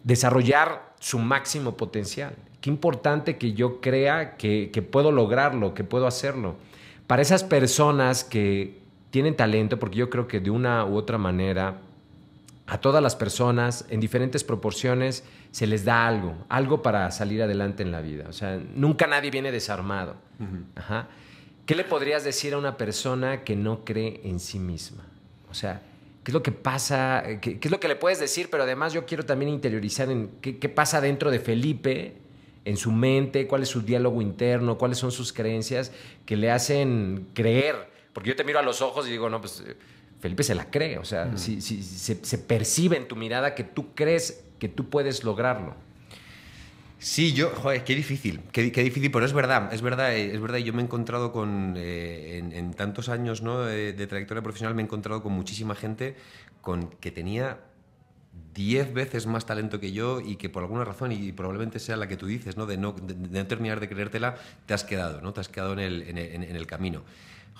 desarrollar 0.03 0.93
su 0.99 1.17
máximo 1.17 1.75
potencial. 1.77 2.35
Qué 2.61 2.69
importante 2.69 3.37
que 3.37 3.53
yo 3.53 3.81
crea 3.81 4.37
que, 4.37 4.69
que 4.71 4.81
puedo 4.83 5.11
lograrlo, 5.11 5.73
que 5.73 5.83
puedo 5.83 6.05
hacerlo. 6.05 6.57
Para 7.07 7.23
esas 7.23 7.43
personas 7.43 8.23
que 8.23 8.77
tienen 9.09 9.35
talento, 9.35 9.79
porque 9.79 9.97
yo 9.97 10.09
creo 10.11 10.27
que 10.27 10.39
de 10.39 10.51
una 10.51 10.85
u 10.85 10.95
otra 10.95 11.17
manera 11.17 11.79
a 12.67 12.79
todas 12.79 13.01
las 13.01 13.15
personas 13.15 13.85
en 13.89 14.01
diferentes 14.01 14.43
proporciones 14.43 15.23
se 15.51 15.67
les 15.67 15.85
da 15.85 16.05
algo, 16.05 16.35
algo 16.49 16.81
para 16.81 17.09
salir 17.11 17.41
adelante 17.41 17.81
en 17.81 17.91
la 17.91 18.01
vida. 18.01 18.25
O 18.27 18.33
sea, 18.33 18.59
nunca 18.75 19.07
nadie 19.07 19.31
viene 19.31 19.53
desarmado. 19.53 20.15
¿Qué 21.65 21.75
le 21.75 21.85
podrías 21.85 22.25
decir 22.25 22.53
a 22.53 22.57
una 22.57 22.77
persona 22.77 23.43
que 23.45 23.55
no 23.55 23.85
cree 23.85 24.19
en 24.25 24.41
sí 24.41 24.59
misma? 24.59 25.05
O 25.49 25.53
sea, 25.53 25.81
¿qué 26.23 26.31
es 26.31 26.33
lo 26.33 26.43
que 26.43 26.51
pasa? 26.51 27.23
¿Qué, 27.41 27.57
es 27.61 27.71
lo 27.71 27.79
que 27.79 27.87
le 27.87 27.95
puedes 27.95 28.19
decir? 28.19 28.49
Pero 28.51 28.63
además 28.63 28.91
yo 28.91 29.05
quiero 29.05 29.25
también 29.25 29.49
interiorizar 29.49 30.11
en 30.11 30.29
qué, 30.41 30.59
qué 30.59 30.67
pasa 30.67 30.99
dentro 30.99 31.31
de 31.31 31.39
Felipe, 31.39 32.17
en 32.65 32.75
su 32.75 32.91
mente, 32.91 33.47
cuál 33.47 33.63
es 33.63 33.69
su 33.69 33.81
diálogo 33.81 34.21
interno, 34.21 34.77
cuáles 34.77 34.97
son 34.97 35.13
sus 35.13 35.31
creencias 35.31 35.93
que 36.25 36.35
le 36.35 36.51
hacen 36.51 37.29
creer. 37.33 37.95
Porque 38.11 38.29
yo 38.29 38.35
te 38.35 38.43
miro 38.43 38.59
a 38.59 38.63
los 38.63 38.81
ojos 38.81 39.07
y 39.07 39.11
digo, 39.11 39.29
no, 39.29 39.39
pues 39.39 39.63
Felipe 40.19 40.43
se 40.43 40.55
la 40.55 40.69
cree, 40.71 40.97
o 40.97 41.05
sea, 41.05 41.37
si, 41.37 41.61
se, 41.61 42.37
percibe 42.39 42.97
en 42.97 43.07
tu 43.07 43.15
mirada 43.15 43.53
que 43.53 43.63
tú 43.63 43.93
crees 43.93 44.43
que 44.57 44.67
tú 44.67 44.89
puedes 44.89 45.23
lograrlo. 45.23 45.75
Sí, 46.97 47.33
yo, 47.33 47.51
joder, 47.51 47.83
qué 47.83 47.93
difícil, 47.93 48.41
qué, 48.51 48.63
difícil, 48.63 49.11
pero 49.11 49.23
es 49.23 49.33
verdad, 49.33 49.71
es 49.71 49.83
verdad, 49.83 50.15
eh, 50.15 50.33
es 50.33 50.41
verdad. 50.41 50.57
Yo 50.57 50.73
me 50.73 50.81
he 50.81 50.85
encontrado 50.85 51.31
con, 51.31 51.75
eh, 51.77 52.39
en, 52.51 52.73
tantos 52.73 53.09
años 53.09 53.43
¿no? 53.43 53.61
de, 53.61 53.93
trayectoria 54.07 54.41
profesional, 54.41 54.73
me 54.73 54.81
he 54.81 54.85
encontrado 54.85 55.21
con 55.21 55.33
muchísima 55.33 55.75
gente 55.75 56.15
con 56.61 56.89
que 56.89 57.11
tenía 57.11 57.59
diez 58.55 58.91
veces 58.91 59.27
más 59.27 59.45
talento 59.45 59.79
que 59.79 59.91
yo 59.91 60.19
y 60.19 60.37
que 60.37 60.49
por 60.49 60.63
alguna 60.63 60.83
razón, 60.83 61.11
y 61.11 61.31
probablemente 61.31 61.77
sea 61.77 61.95
la 61.95 62.07
que 62.07 62.17
tú 62.17 62.25
dices, 62.25 62.57
¿no? 62.57 62.65
De, 62.65 62.77
no, 62.77 62.93
de, 62.93 63.43
terminar 63.43 63.79
de 63.79 63.87
creértela, 63.87 64.35
te 64.65 64.73
has 64.73 64.83
quedado, 64.83 65.21
¿no? 65.21 65.31
Te 65.33 65.41
has 65.41 65.49
quedado 65.49 65.73
en 65.73 65.79
el, 65.79 66.01
en 66.09 66.55
el 66.55 66.65
camino 66.65 67.03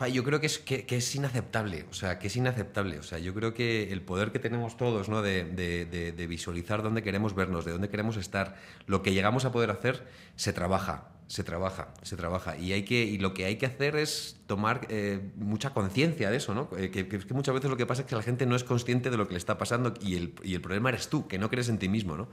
yo 0.05 0.23
creo 0.23 0.39
que 0.39 0.45
es, 0.45 0.59
que, 0.59 0.85
es 0.87 1.15
inaceptable, 1.15 1.85
o 1.89 1.93
sea, 1.93 2.19
que 2.19 2.27
es 2.27 2.35
inaceptable. 2.35 2.99
O 2.99 3.03
sea, 3.03 3.17
yo 3.17 3.33
creo 3.33 3.55
que 3.55 3.91
el 3.91 4.01
poder 4.03 4.31
que 4.31 4.37
tenemos 4.37 4.77
todos, 4.77 5.09
¿no? 5.09 5.23
De, 5.23 5.43
de, 5.43 6.27
visualizar 6.27 6.83
dónde 6.83 7.01
queremos 7.01 7.33
vernos, 7.33 7.65
de 7.65 7.71
dónde 7.71 7.89
queremos 7.89 8.17
estar, 8.17 8.55
lo 8.85 9.01
que 9.01 9.13
llegamos 9.13 9.45
a 9.45 9.51
poder 9.51 9.71
hacer, 9.71 10.05
se 10.35 10.53
trabaja, 10.53 11.09
se 11.25 11.43
trabaja, 11.43 11.93
se 12.03 12.15
trabaja. 12.15 12.57
Y, 12.57 12.73
hay 12.73 12.83
que, 12.83 13.03
y 13.03 13.17
lo 13.17 13.33
que 13.33 13.45
hay 13.45 13.55
que 13.55 13.65
hacer 13.65 13.95
es 13.95 14.37
tomar 14.45 14.85
eh, 14.89 15.31
mucha 15.35 15.73
conciencia 15.73 16.29
de 16.29 16.37
eso, 16.37 16.53
¿no? 16.53 16.69
Eh, 16.77 16.91
que, 16.91 17.07
que, 17.07 17.33
muchas 17.33 17.55
veces 17.55 17.69
lo 17.69 17.77
que 17.77 17.87
pasa 17.87 18.03
es 18.03 18.07
que 18.07 18.15
la 18.15 18.23
gente 18.23 18.45
no 18.45 18.55
es 18.55 18.63
consciente 18.63 19.09
de 19.09 19.17
lo 19.17 19.27
que 19.27 19.33
le 19.33 19.39
está 19.39 19.57
pasando 19.57 19.95
y 20.01 20.15
el, 20.15 20.35
y 20.43 20.53
el 20.53 20.61
problema 20.61 20.89
eres 20.89 21.09
tú, 21.09 21.27
que 21.27 21.39
no 21.39 21.49
crees 21.49 21.69
en 21.69 21.79
ti 21.79 21.89
mismo, 21.89 22.15
¿no? 22.15 22.29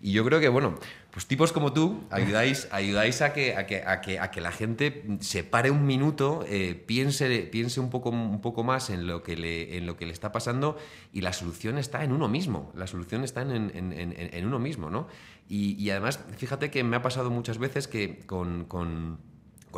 Y 0.00 0.12
yo 0.12 0.24
creo 0.24 0.38
que, 0.38 0.48
bueno, 0.48 0.76
pues 1.10 1.26
tipos 1.26 1.52
como 1.52 1.72
tú 1.72 2.04
ayudáis, 2.10 2.68
ayudáis 2.70 3.20
a, 3.22 3.32
que, 3.32 3.56
a, 3.56 3.66
que, 3.66 3.82
a, 3.84 4.00
que, 4.00 4.20
a 4.20 4.30
que 4.30 4.40
la 4.40 4.52
gente 4.52 5.04
se 5.20 5.42
pare 5.42 5.70
un 5.72 5.86
minuto, 5.86 6.44
eh, 6.46 6.74
piense, 6.74 7.40
piense 7.50 7.80
un, 7.80 7.90
poco, 7.90 8.10
un 8.10 8.40
poco 8.40 8.62
más 8.62 8.90
en 8.90 9.06
lo, 9.08 9.24
que 9.24 9.36
le, 9.36 9.76
en 9.76 9.86
lo 9.86 9.96
que 9.96 10.06
le 10.06 10.12
está 10.12 10.30
pasando 10.30 10.76
y 11.12 11.22
la 11.22 11.32
solución 11.32 11.78
está 11.78 12.04
en 12.04 12.12
uno 12.12 12.28
mismo. 12.28 12.72
La 12.76 12.86
solución 12.86 13.24
está 13.24 13.42
en, 13.42 13.50
en, 13.50 13.92
en, 13.92 14.14
en 14.16 14.46
uno 14.46 14.60
mismo, 14.60 14.90
¿no? 14.90 15.08
Y, 15.48 15.82
y, 15.82 15.90
además, 15.90 16.20
fíjate 16.36 16.70
que 16.70 16.84
me 16.84 16.96
ha 16.96 17.02
pasado 17.02 17.30
muchas 17.30 17.58
veces 17.58 17.88
que 17.88 18.20
con, 18.26 18.66
con, 18.66 19.18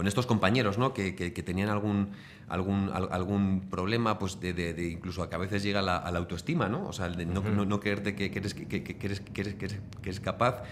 con 0.01 0.07
estos 0.07 0.25
compañeros, 0.25 0.79
¿no? 0.79 0.95
Que, 0.95 1.15
que, 1.15 1.35
que 1.35 1.43
tenían 1.43 1.69
algún 1.69 2.13
algún, 2.49 2.91
algún 2.91 3.67
problema, 3.69 4.19
pues 4.19 4.41
de, 4.41 4.55
de, 4.55 4.89
incluso 4.89 5.23
a 5.23 5.29
que 5.29 5.35
a 5.35 5.39
veces 5.39 5.63
llega 5.63 5.83
la, 5.83 5.99
a 5.99 6.11
la 6.11 6.21
autoestima, 6.21 6.71
¿no? 6.71 6.89
O 6.89 6.93
sea, 6.95 7.11
de 7.11 7.27
no, 7.27 7.41
uh 7.41 7.45
-huh. 7.45 7.55
no, 7.55 7.65
no, 7.67 7.81
creerte 7.81 8.15
que, 8.17 8.31
que, 8.31 8.39
eres, 8.39 8.57
eres, 8.57 8.67
que, 8.67 9.07
eres, 9.07 9.21
que, 9.21 9.67
eres, 9.67 9.79
que 10.01 10.09
eres 10.09 10.21
capaz. 10.21 10.63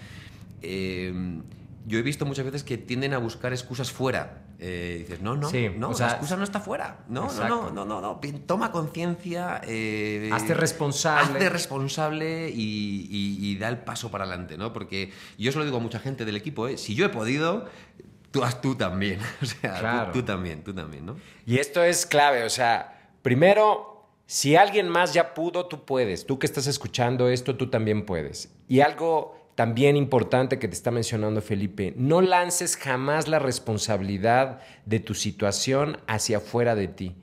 Eh, 0.63 1.13
yo 1.85 1.99
he 1.99 2.01
visto 2.01 2.25
muchas 2.25 2.43
veces 2.43 2.63
que 2.63 2.79
tienden 2.79 3.13
a 3.13 3.19
buscar 3.19 3.53
excusas 3.53 3.91
fuera. 3.91 4.45
Eh, 4.57 4.97
dices, 4.99 5.21
no, 5.21 5.37
no, 5.37 5.47
sí, 5.47 5.69
no, 5.77 5.91
o 5.91 5.93
sea, 5.93 6.07
la 6.07 6.11
excusa 6.13 6.35
no 6.35 6.43
está 6.43 6.59
fuera. 6.59 7.05
No, 7.07 7.31
no, 7.31 7.71
no, 7.71 7.85
no, 7.85 8.01
no, 8.01 8.19
toma 8.47 8.71
conciencia. 8.71 9.61
Eh, 9.63 10.29
hazte 10.33 10.53
responsable. 10.55 11.37
Hazte 11.37 11.49
responsable 11.49 12.49
y, 12.49 13.07
y, 13.09 13.37
y, 13.39 13.57
da 13.57 13.69
el 13.69 13.77
paso 13.77 14.11
para 14.11 14.25
adelante, 14.25 14.57
¿no? 14.57 14.73
Porque 14.73 15.13
yo 15.37 15.51
se 15.51 15.59
lo 15.59 15.65
digo 15.65 15.77
a 15.77 15.79
mucha 15.79 15.99
gente 15.99 16.25
del 16.25 16.35
equipo, 16.35 16.67
¿eh? 16.67 16.77
si 16.77 16.93
yo 16.93 17.05
he 17.05 17.09
podido, 17.09 17.69
tú 18.31 18.43
haz 18.43 18.61
tú 18.61 18.75
también. 18.75 19.19
O 19.41 19.45
sea, 19.45 19.79
claro. 19.79 20.11
tú, 20.11 20.19
tú, 20.19 20.25
también, 20.25 20.63
tú 20.63 20.73
también, 20.73 21.05
¿no? 21.05 21.17
Y 21.45 21.57
esto 21.57 21.83
es 21.83 22.05
clave, 22.05 22.43
o 22.43 22.49
sea, 22.49 23.11
primero, 23.21 24.07
si 24.25 24.55
alguien 24.55 24.87
más 24.87 25.13
ya 25.13 25.33
pudo, 25.33 25.65
tú 25.65 25.85
puedes. 25.85 26.25
Tú 26.25 26.37
que 26.37 26.45
estás 26.45 26.67
escuchando 26.67 27.29
esto, 27.29 27.55
tú 27.55 27.69
también 27.69 28.05
puedes. 28.05 28.53
Y 28.67 28.81
algo 28.81 29.39
también 29.55 29.97
importante 29.97 30.57
que 30.57 30.69
te 30.69 30.73
está 30.73 30.89
mencionando 30.89 31.41
Felipe, 31.41 31.93
no 31.97 32.21
lances 32.21 32.77
jamás 32.77 33.27
la 33.27 33.39
responsabilidad 33.39 34.61
de 34.85 35.01
tu 35.01 35.13
situación 35.13 35.97
hacia 36.07 36.37
afuera 36.37 36.75
de 36.75 36.87
ti. 36.87 37.15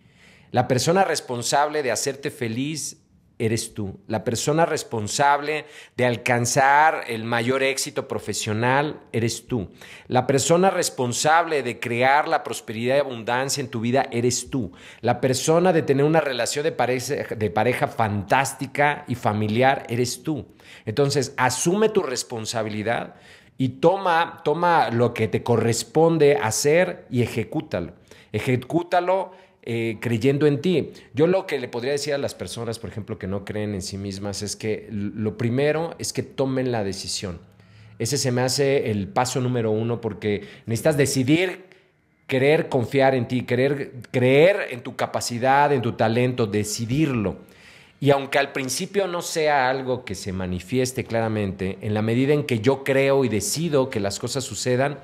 La 0.51 0.69
persona 0.69 1.05
responsable 1.05 1.83
de 1.83 1.93
hacerte 1.93 2.31
feliz 2.31 3.06
eres 3.39 3.75
tú. 3.75 4.01
La 4.07 4.25
persona 4.25 4.67
responsable 4.67 5.67
de 5.97 6.07
alcanzar 6.07 7.05
el 7.09 7.25
mayor 7.25 7.63
éxito 7.63 8.09
profesional 8.09 9.01
eres 9.13 9.47
tú. 9.47 9.71
La 10.09 10.27
persona 10.27 10.71
responsable 10.71 11.63
de 11.63 11.79
crear 11.79 12.29
la 12.29 12.43
prosperidad 12.43 12.97
y 12.97 13.01
abundancia 13.01 13.61
en 13.61 13.71
tu 13.71 13.81
vida 13.81 14.09
eres 14.11 14.51
tú. 14.51 14.73
La 15.01 15.21
persona 15.21 15.73
de 15.73 15.83
tener 15.83 16.05
una 16.05 16.21
relación 16.21 16.65
de 16.65 16.73
pareja, 16.73 17.35
de 17.37 17.51
pareja 17.51 17.89
fantástica 17.89 19.05
y 19.09 19.15
familiar 19.15 19.87
eres 19.89 20.23
tú. 20.23 20.47
Entonces, 20.85 21.35
asume 21.37 21.89
tu 21.89 22.03
responsabilidad 22.03 23.17
y 23.59 23.69
toma, 23.81 24.41
toma 24.45 24.91
lo 24.91 25.15
que 25.15 25.29
te 25.29 25.43
corresponde 25.43 26.37
hacer 26.37 27.07
y 27.11 27.23
ejecútalo. 27.23 27.93
Ejecútalo 28.33 29.33
eh, 29.69 29.99
creyendo 30.01 30.47
en 30.47 30.61
ti. 30.61 30.93
Yo 31.13 31.27
lo 31.27 31.45
que 31.47 31.59
le 31.59 31.67
podría 31.67 31.91
decir 31.91 32.15
a 32.15 32.19
las 32.19 32.37
personas, 32.37 32.79
por 32.79 32.89
ejemplo, 32.89 33.19
que 33.19 33.27
no 33.27 33.45
creen 33.45 33.75
en 33.75 33.83
sí 33.83 33.99
mismas, 33.99 34.43
es 34.43 34.55
que 34.55 34.89
lo 34.91 35.37
primero 35.37 35.97
es 35.99 36.13
que 36.13 36.23
tomen 36.23 36.71
la 36.71 36.85
decisión. 36.85 37.41
Ese 37.99 38.17
se 38.17 38.31
me 38.31 38.43
hace 38.43 38.93
el 38.93 39.09
paso 39.09 39.41
número 39.41 39.73
uno 39.73 40.01
porque 40.01 40.45
necesitas 40.67 40.97
decidir, 40.97 41.65
querer 42.29 42.69
confiar 42.69 43.17
en 43.17 43.27
ti, 43.27 43.43
querer 43.43 43.93
creer 44.13 44.69
en 44.71 44.83
tu 44.83 44.95
capacidad, 44.95 45.73
en 45.73 45.83
tu 45.83 45.95
talento, 45.95 46.47
decidirlo. 46.47 47.39
Y 47.99 48.11
aunque 48.11 48.39
al 48.39 48.53
principio 48.53 49.09
no 49.09 49.21
sea 49.21 49.69
algo 49.69 50.05
que 50.05 50.15
se 50.15 50.33
manifieste 50.33 51.03
claramente, 51.03 51.79
en 51.81 51.93
la 51.93 52.03
medida 52.03 52.35
en 52.35 52.45
que 52.45 52.61
yo 52.61 52.85
creo 52.85 53.25
y 53.25 53.29
decido 53.29 53.91
que 53.91 53.99
las 53.99 54.21
cosas 54.21 54.45
sucedan, 54.45 54.99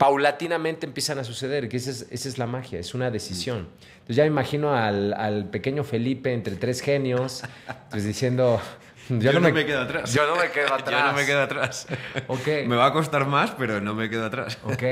paulatinamente 0.00 0.86
empiezan 0.86 1.18
a 1.18 1.24
suceder, 1.24 1.68
que 1.68 1.76
esa 1.76 1.90
es, 1.90 2.06
esa 2.10 2.26
es, 2.30 2.38
la 2.38 2.46
magia, 2.46 2.78
es 2.78 2.94
una 2.94 3.10
decisión. 3.10 3.68
Entonces 3.92 4.16
ya 4.16 4.22
me 4.22 4.28
imagino 4.28 4.74
al, 4.74 5.12
al 5.12 5.50
pequeño 5.50 5.84
Felipe 5.84 6.32
entre 6.32 6.56
tres 6.56 6.80
genios, 6.80 7.42
pues 7.90 8.04
diciendo... 8.04 8.62
Yo, 9.10 9.18
yo 9.18 9.32
no, 9.34 9.40
me, 9.40 9.52
me, 9.52 9.66
quedo 9.66 9.82
atrás. 9.82 10.14
Yo 10.14 10.26
no 10.26 10.36
me 10.40 10.50
quedo 10.50 10.72
atrás. 10.72 10.90
yo 10.90 11.06
no 11.06 11.12
me 11.12 11.26
quedo 11.26 11.42
atrás. 11.42 11.86
Okay. 12.28 12.66
Me 12.66 12.76
va 12.76 12.86
a 12.86 12.92
costar 12.94 13.26
más, 13.26 13.50
pero 13.50 13.82
no 13.82 13.94
me 13.94 14.08
quedo 14.08 14.24
atrás. 14.24 14.56
Ok. 14.64 14.82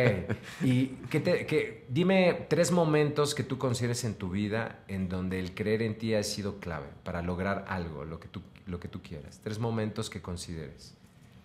Y 0.62 0.88
que 1.08 1.20
te, 1.20 1.46
que, 1.46 1.86
dime 1.88 2.46
tres 2.50 2.70
momentos 2.70 3.34
que 3.34 3.44
tú 3.44 3.56
consideres 3.56 4.04
en 4.04 4.14
tu 4.14 4.28
vida 4.28 4.80
en 4.88 5.08
donde 5.08 5.38
el 5.38 5.54
creer 5.54 5.80
en 5.80 5.96
ti 5.96 6.14
ha 6.14 6.22
sido 6.22 6.60
clave 6.60 6.88
para 7.02 7.22
lograr 7.22 7.64
algo, 7.68 8.04
lo 8.04 8.20
que 8.20 8.28
tú, 8.28 8.42
lo 8.66 8.78
que 8.78 8.88
tú 8.88 9.00
quieras. 9.02 9.40
Tres 9.42 9.58
momentos 9.58 10.10
que 10.10 10.20
consideres. 10.20 10.98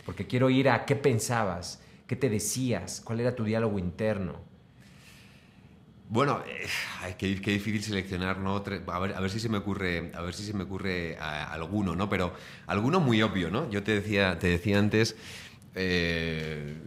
Porque 0.03 0.27
quiero 0.27 0.49
ir 0.49 0.67
a 0.67 0.83
qué 0.83 0.97
pensabas, 0.97 1.82
¿Qué 2.07 2.15
te 2.15 2.29
decías? 2.29 3.01
¿Cuál 3.03 3.21
era 3.21 3.35
tu 3.35 3.43
diálogo 3.43 3.79
interno? 3.79 4.53
Bueno, 6.09 6.43
eh, 6.45 7.15
qué, 7.17 7.27
difícil 7.27 7.81
seleccionar, 7.81 8.37
¿no? 8.37 8.57
A 8.57 8.99
ver, 8.99 9.15
a 9.15 9.19
ver 9.19 9.31
si 9.31 9.39
se 9.39 9.49
me 9.49 9.57
ocurre, 9.57 10.11
a 10.13 10.21
ver 10.21 10.33
si 10.33 10.43
se 10.43 10.53
me 10.53 10.63
ocurre 10.63 11.17
alguno, 11.17 11.95
¿no? 11.95 12.07
Pero 12.09 12.33
alguno 12.67 12.99
muy 12.99 13.21
obvio, 13.21 13.49
¿no? 13.49 13.69
Yo 13.69 13.81
te 13.81 13.93
decía, 13.95 14.37
te 14.37 14.47
decía 14.47 14.77
antes, 14.77 15.15
eh, 15.75 16.77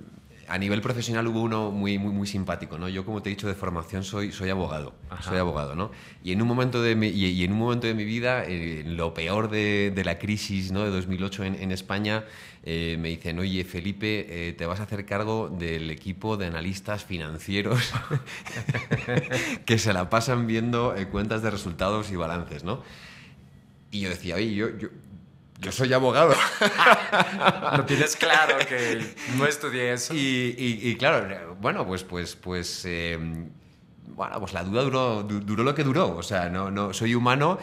a 0.49 0.59
nivel 0.59 0.81
profesional 0.81 1.27
hubo 1.27 1.43
uno 1.43 1.71
muy, 1.71 1.99
muy, 1.99 2.13
muy 2.13 2.27
simpático, 2.27 2.79
¿no? 2.79 2.89
Yo, 2.89 3.05
como 3.05 3.23
te 3.23 3.31
he 3.31 3.35
dicho, 3.35 3.49
de 3.49 3.55
formación 3.55 4.05
soy, 4.05 4.33
soy 4.33 4.51
abogado, 4.51 4.95
Ajá. 5.11 5.23
soy 5.23 5.39
abogado, 5.39 5.75
¿no? 5.75 5.91
Y 6.23 6.33
en 6.33 6.43
un 6.43 6.49
momento 6.49 6.83
de 6.83 6.95
mi, 6.95 7.09
y, 7.09 7.27
y 7.27 7.45
en 7.45 7.53
un 7.53 7.59
momento 7.59 7.87
de 7.87 7.95
mi 7.95 8.05
vida, 8.05 8.45
en 8.45 8.97
lo 8.97 9.15
peor 9.15 9.51
de, 9.51 9.93
de, 9.95 10.05
la 10.05 10.19
crisis, 10.19 10.73
¿no? 10.73 10.85
De 10.85 10.91
2008 10.91 11.45
en, 11.45 11.55
en 11.57 11.73
España, 11.73 12.25
eh, 12.69 12.97
me 12.99 13.11
dicen, 13.11 13.39
oye, 13.39 13.63
Felipe, 13.65 14.49
eh, 14.49 14.53
te 14.53 14.67
vas 14.67 14.81
a 14.81 14.83
hacer 14.83 15.07
cargo 15.07 15.49
del 15.49 15.89
equipo 15.89 16.37
de 16.37 16.47
analistas 16.47 17.05
financieros 17.05 17.93
que 19.65 19.79
se 19.79 19.93
la 19.93 20.11
pasan 20.11 20.49
viendo 20.49 20.97
eh, 20.97 21.07
cuentas 21.07 21.43
de 21.43 21.51
resultados 21.51 22.11
y 22.11 22.17
balances, 22.17 22.65
¿no? 22.65 22.83
Y 23.93 24.01
yo 24.01 24.09
decía, 24.09 24.35
oye, 24.35 24.53
yo, 24.53 24.77
yo, 24.77 24.89
yo 25.61 25.73
soy 25.73 25.93
abogado. 25.93 26.35
Lo 27.77 27.85
tienes 27.85 28.17
claro 28.17 28.59
que 28.69 29.03
no 29.37 29.47
estudié 29.47 29.93
eso. 29.93 30.15
Y, 30.15 30.55
y, 30.59 30.91
y 30.91 30.97
claro, 30.97 31.57
bueno, 31.61 31.87
pues, 31.87 32.05
pues, 32.05 32.37
pues, 32.37 32.85
eh, 32.85 33.19
bueno, 34.09 34.41
pues 34.41 34.53
la 34.53 34.65
duda 34.65 34.83
duró, 34.83 35.23
duró 35.23 35.65
lo 35.65 35.75
que 35.75 35.85
duró. 35.85 36.17
O 36.17 36.23
sea, 36.23 36.49
no, 36.49 36.71
no, 36.71 36.93
soy 36.93 37.15
humano. 37.15 37.59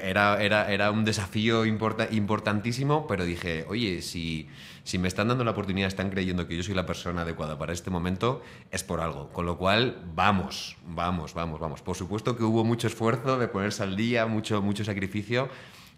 Era, 0.00 0.42
era, 0.42 0.72
era 0.72 0.90
un 0.90 1.04
desafío 1.04 1.64
import, 1.64 2.12
importantísimo, 2.12 3.06
pero 3.06 3.24
dije, 3.24 3.64
oye, 3.68 4.02
si, 4.02 4.48
si 4.82 4.98
me 4.98 5.06
están 5.06 5.28
dando 5.28 5.44
la 5.44 5.52
oportunidad, 5.52 5.86
están 5.86 6.10
creyendo 6.10 6.48
que 6.48 6.56
yo 6.56 6.62
soy 6.62 6.74
la 6.74 6.86
persona 6.86 7.22
adecuada 7.22 7.56
para 7.56 7.72
este 7.72 7.90
momento, 7.90 8.42
es 8.72 8.82
por 8.82 9.00
algo. 9.00 9.28
Con 9.28 9.46
lo 9.46 9.56
cual, 9.56 10.02
vamos, 10.14 10.76
vamos, 10.86 11.34
vamos, 11.34 11.60
vamos. 11.60 11.82
Por 11.82 11.94
supuesto 11.94 12.36
que 12.36 12.42
hubo 12.42 12.64
mucho 12.64 12.88
esfuerzo 12.88 13.38
de 13.38 13.46
ponerse 13.46 13.82
al 13.82 13.94
día, 13.94 14.26
mucho, 14.26 14.60
mucho 14.60 14.84
sacrificio, 14.84 15.48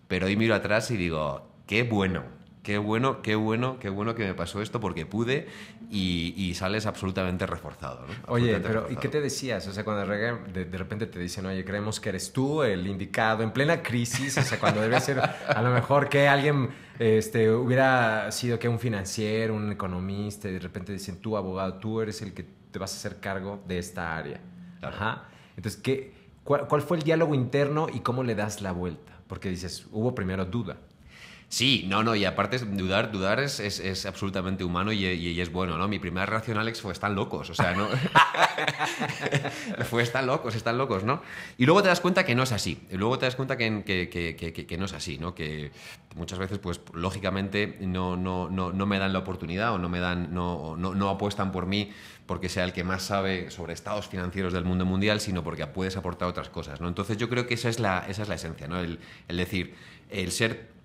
pero 0.09 0.27
hoy 0.27 0.37
miro 0.37 0.55
atrás 0.55 0.91
y 0.91 0.97
digo, 0.97 1.49
qué 1.67 1.83
bueno, 1.83 2.25
qué 2.67 2.79
bueno, 2.79 3.23
qué 3.23 3.37
bueno, 3.37 3.79
qué 3.79 3.89
bueno 3.89 4.17
que 4.17 4.25
me 4.25 4.35
pasó 4.35 4.61
esto 4.61 4.81
porque 4.81 5.07
pude 5.07 5.47
y, 5.89 6.35
y 6.37 6.55
sales 6.55 6.87
absolutamente 6.87 7.47
reforzado. 7.47 8.01
¿no? 8.01 8.13
Absolutamente 8.13 8.33
oye, 8.33 8.53
pero 8.55 8.81
reforzado. 8.81 8.93
¿y 8.93 8.97
qué 8.97 9.09
te 9.09 9.21
decías? 9.21 9.69
O 9.69 9.73
sea, 9.73 9.85
cuando 9.85 10.05
de, 10.05 10.65
de, 10.65 10.79
repente 10.79 11.07
te 11.07 11.21
dicen, 11.21 11.47
oye, 11.47 11.65
creemos 11.65 12.01
que 12.01 12.09
eres 12.09 12.33
tú 12.33 12.65
el 12.65 12.85
indicado 12.89 13.45
en 13.45 13.53
plena 13.53 13.83
crisis, 13.85 14.37
o 14.39 14.43
sea, 14.43 14.59
cuando 14.59 14.81
debe 14.81 15.01
ser 15.01 15.21
a 15.21 15.63
lo 15.63 15.71
mejor 15.71 16.09
que 16.09 16.27
alguien 16.27 16.71
este, 16.99 17.53
hubiera 17.53 18.33
sido 18.33 18.59
que 18.59 18.69
un 18.69 18.81
financiero, 18.81 19.55
un 19.55 19.71
economista, 19.71 20.49
y 20.49 20.53
de 20.55 20.59
repente 20.59 20.93
dicen, 20.93 21.21
tú 21.21 21.37
abogado, 21.37 21.75
tú 21.75 22.01
eres 22.01 22.21
el 22.23 22.35
que 22.35 22.45
te 22.73 22.81
vas 22.81 22.93
a 22.95 22.97
hacer 22.97 23.21
cargo 23.21 23.63
de 23.69 23.79
esta 23.79 24.17
área. 24.17 24.41
Claro. 24.81 24.97
Ajá. 24.97 25.25
Entonces, 25.57 25.81
¿qué, 25.81 26.13
cuál, 26.43 26.67
¿cuál 26.67 26.83
fue 26.83 26.97
el 26.97 27.05
diálogo 27.05 27.35
interno 27.35 27.87
y 27.93 28.01
cómo 28.01 28.25
le 28.25 28.35
das 28.35 28.61
la 28.61 28.73
vuelta? 28.73 29.15
Porque 29.26 29.49
dices, 29.49 29.87
hubo 29.90 30.14
primero 30.14 30.45
duda. 30.45 30.78
Sí, 31.49 31.85
no, 31.87 32.03
no, 32.03 32.17
y 32.17 32.25
aparte 32.25 32.59
dudar, 32.59 33.12
dudar 33.12 33.38
es, 33.38 33.61
es, 33.61 33.79
es 33.79 34.05
absolutamente 34.05 34.65
humano 34.65 34.91
y, 34.91 35.07
y, 35.07 35.29
y, 35.29 35.41
es 35.41 35.53
bueno, 35.53 35.79
¿no? 35.79 35.87
Mi 35.87 36.00
primera 36.00 36.26
reacción, 36.26 36.59
Alex, 36.59 36.81
fue 36.81 36.93
están 36.93 37.15
locos, 37.15 37.50
o 37.50 37.55
sea, 37.55 37.73
¿no? 37.73 37.87
fue 39.85 40.03
están 40.03 40.26
locos, 40.26 40.57
están 40.57 40.76
locos, 40.76 41.05
¿no? 41.05 41.23
Y 41.57 41.65
luego 41.65 41.83
te 41.83 41.88
das 41.88 42.00
cuenta 42.00 42.25
que 42.26 42.35
no 42.35 42.43
es 42.43 42.50
así, 42.50 42.83
y 42.91 42.97
luego 42.97 43.19
te 43.21 43.26
das 43.26 43.37
cuenta 43.37 43.57
que, 43.57 43.85
que, 43.85 44.09
que, 44.11 44.67
que 44.67 44.76
no 44.76 44.87
es 44.87 44.93
así, 44.93 45.19
¿no? 45.19 45.37
Que 45.37 45.71
muchas 46.17 46.41
veces, 46.41 46.59
pues, 46.59 46.81
lógicamente, 46.93 47.79
no, 47.81 48.17
no, 48.17 48.50
no, 48.50 48.73
no 48.73 48.87
me 48.87 48.99
dan 48.99 49.12
la 49.12 49.21
oportunidad 49.21 49.73
o 49.73 49.79
no 49.79 49.88
me 49.88 50.00
dan, 50.00 50.35
no, 50.35 50.76
no, 50.76 50.97
no 50.97 51.11
apuestan 51.11 51.53
por 51.53 51.67
mí 51.67 51.93
porque 52.26 52.49
sea 52.49 52.65
el 52.65 52.73
que 52.73 52.83
más 52.83 53.05
sabe 53.05 53.53
sobre 53.53 53.73
estados 53.73 54.09
financieros 54.09 54.53
del 54.53 54.65
mundo 54.65 54.85
mundial, 54.85 55.21
sino 55.21 55.45
porque 55.45 55.65
puedes 55.69 55.97
aportar 55.97 56.26
otras 56.29 56.49
cosas, 56.49 56.81
¿no? 56.81 56.88
Entonces 56.88 57.19
yo 57.19 57.29
creo 57.29 57.47
que 57.47 57.55
esa 57.55 57.69
es 57.69 57.79
la, 57.79 58.05
esa 58.09 58.23
es 58.23 58.29
la 58.29 58.35
esencia, 58.35 58.67
¿no? 58.67 58.81
El, 58.81 58.99
el 59.29 59.37
decir, 59.37 59.76
el 60.11 60.33
ser 60.33 60.75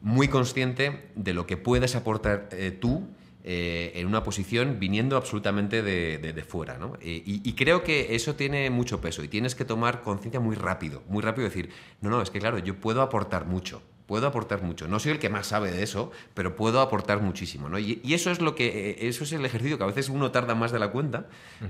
muy 0.00 0.28
consciente 0.28 1.10
de 1.14 1.34
lo 1.34 1.46
que 1.46 1.56
puedes 1.56 1.94
aportar 1.96 2.48
eh, 2.52 2.70
tú 2.70 3.08
eh, 3.42 3.92
en 3.94 4.06
una 4.06 4.22
posición 4.22 4.78
viniendo 4.78 5.16
absolutamente 5.16 5.82
de, 5.82 6.18
de, 6.18 6.34
de 6.34 6.44
fuera. 6.44 6.76
¿no? 6.76 6.98
Eh, 7.00 7.22
y, 7.24 7.48
y, 7.48 7.54
creo 7.54 7.82
que 7.82 8.14
eso 8.14 8.34
tiene 8.34 8.68
mucho 8.68 9.00
peso 9.00 9.24
y 9.24 9.28
tienes 9.28 9.54
que 9.54 9.64
tomar 9.64 10.02
conciencia 10.02 10.40
muy 10.40 10.56
rápido, 10.56 11.02
muy 11.08 11.22
rápido 11.22 11.48
decir, 11.48 11.70
no, 12.02 12.10
no, 12.10 12.20
es 12.20 12.30
que 12.30 12.38
claro, 12.38 12.58
yo 12.58 12.76
puedo 12.76 13.00
aportar 13.00 13.46
mucho, 13.46 13.80
puedo 14.06 14.26
aportar 14.26 14.62
mucho. 14.62 14.88
No 14.88 14.98
soy 14.98 15.12
el 15.12 15.18
que 15.18 15.30
más 15.30 15.46
sabe 15.46 15.70
de 15.70 15.82
eso, 15.82 16.10
pero 16.34 16.54
puedo 16.54 16.80
aportar 16.80 17.22
muchísimo, 17.22 17.70
¿no? 17.70 17.78
Y, 17.78 18.00
eso 18.12 18.30
es 18.30 18.42
lo 18.42 18.54
que, 18.54 18.98
eso 19.00 19.24
es 19.24 19.32
el 19.32 19.44
ejercicio 19.46 19.78
que 19.78 19.84
a 19.84 19.86
veces 19.86 20.10
uno 20.10 20.32
tarda 20.32 20.54
más 20.54 20.70
de 20.70 20.78
la 20.78 20.88
cuenta, 20.88 21.26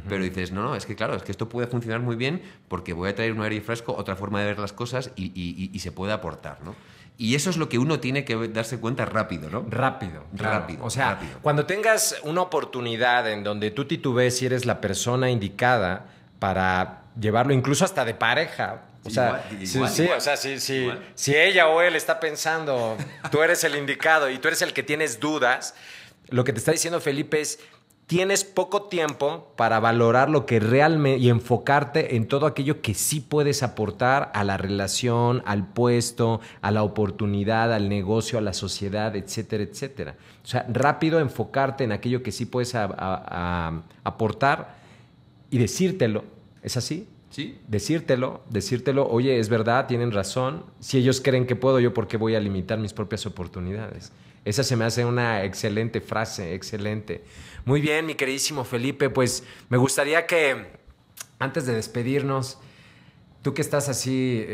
pero 0.08 0.24
dices, 0.24 0.50
no, 0.50 0.62
no, 0.62 0.74
es 0.74 0.86
que 0.86 0.96
claro, 0.96 1.14
es 1.14 1.22
que 1.22 1.30
esto 1.30 1.48
puede 1.48 1.68
funcionar 1.68 2.00
muy 2.00 2.16
bien 2.16 2.42
porque 2.66 2.94
voy 2.94 3.10
a 3.10 3.14
traer 3.14 3.32
un 3.32 3.42
aire 3.42 3.60
fresco, 3.60 3.94
otra 3.94 4.16
forma 4.16 4.40
de 4.40 4.46
ver 4.46 4.58
las 4.58 4.72
cosas 4.72 5.12
y, 5.14 5.78
se 5.78 5.92
puede 5.92 6.12
aportar, 6.14 6.64
¿no? 6.64 6.74
Y 7.20 7.34
eso 7.34 7.50
es 7.50 7.58
lo 7.58 7.68
que 7.68 7.78
uno 7.78 8.00
tiene 8.00 8.24
que 8.24 8.48
darse 8.48 8.80
cuenta 8.80 9.04
rápido, 9.04 9.50
¿no? 9.50 9.66
Rápido, 9.68 10.24
rápido. 10.32 10.82
O 10.82 10.88
sea, 10.88 11.20
cuando 11.42 11.66
tengas 11.66 12.16
una 12.22 12.40
oportunidad 12.40 13.30
en 13.30 13.44
donde 13.44 13.70
tú 13.70 13.84
titubees 13.84 14.38
si 14.38 14.46
eres 14.46 14.64
la 14.64 14.80
persona 14.80 15.28
indicada 15.28 16.06
para 16.38 17.02
llevarlo 17.20 17.52
incluso 17.52 17.84
hasta 17.84 18.06
de 18.06 18.14
pareja, 18.14 18.84
o 19.04 19.10
sea, 19.10 19.46
sí, 19.62 20.08
o 20.08 20.18
sea, 20.18 20.38
si, 20.38 20.58
si, 20.58 21.34
ella 21.34 21.68
o 21.68 21.82
él 21.82 21.94
está 21.94 22.20
pensando, 22.20 22.96
tú 23.30 23.42
eres 23.42 23.64
el 23.64 23.76
indicado 23.76 24.30
y 24.30 24.38
tú 24.38 24.48
eres 24.48 24.62
el 24.62 24.72
que 24.72 24.82
tienes 24.82 25.20
dudas, 25.20 25.74
lo 26.30 26.42
que 26.44 26.54
te 26.54 26.58
está 26.58 26.72
diciendo 26.72 27.02
Felipe 27.02 27.42
es, 27.42 27.58
tienes 28.10 28.42
poco 28.42 28.88
tiempo 28.88 29.52
para 29.54 29.78
valorar 29.78 30.30
lo 30.30 30.44
que 30.44 30.58
realmente 30.58 31.20
y 31.20 31.28
enfocarte 31.28 32.16
en 32.16 32.26
todo 32.26 32.46
aquello 32.46 32.82
que 32.82 32.92
sí 32.92 33.20
puedes 33.20 33.62
aportar 33.62 34.32
a 34.34 34.42
la 34.42 34.56
relación, 34.56 35.44
al 35.46 35.68
puesto, 35.68 36.40
a 36.60 36.72
la 36.72 36.82
oportunidad, 36.82 37.72
al 37.72 37.88
negocio, 37.88 38.36
a 38.36 38.40
la 38.40 38.52
sociedad, 38.52 39.14
etcétera, 39.14 39.62
etcétera. 39.62 40.16
O 40.42 40.46
sea, 40.48 40.66
rápido 40.68 41.20
enfocarte 41.20 41.84
en 41.84 41.92
aquello 41.92 42.24
que 42.24 42.32
sí 42.32 42.46
puedes 42.46 42.74
aportar 42.74 44.74
y 45.48 45.58
decírtelo. 45.58 46.24
¿Es 46.64 46.76
así? 46.76 47.06
Sí. 47.30 47.60
Decírtelo, 47.68 48.40
decírtelo, 48.50 49.08
oye, 49.08 49.38
es 49.38 49.48
verdad, 49.48 49.86
tienen 49.86 50.10
razón. 50.10 50.64
Si 50.80 50.98
ellos 50.98 51.20
creen 51.20 51.46
que 51.46 51.54
puedo, 51.54 51.78
yo 51.78 51.94
por 51.94 52.08
qué 52.08 52.16
voy 52.16 52.34
a 52.34 52.40
limitar 52.40 52.76
mis 52.76 52.92
propias 52.92 53.24
oportunidades. 53.24 54.10
Esa 54.44 54.64
se 54.64 54.74
me 54.74 54.84
hace 54.84 55.04
una 55.04 55.44
excelente 55.44 56.00
frase, 56.00 56.54
excelente. 56.54 57.22
Muy 57.66 57.82
bien, 57.82 58.06
mi 58.06 58.14
queridísimo 58.14 58.64
Felipe, 58.64 59.10
pues 59.10 59.44
me 59.68 59.76
gustaría 59.76 60.26
que 60.26 60.78
antes 61.38 61.66
de 61.66 61.74
despedirnos, 61.74 62.58
tú 63.42 63.52
que 63.52 63.60
estás 63.60 63.90
así 63.90 64.46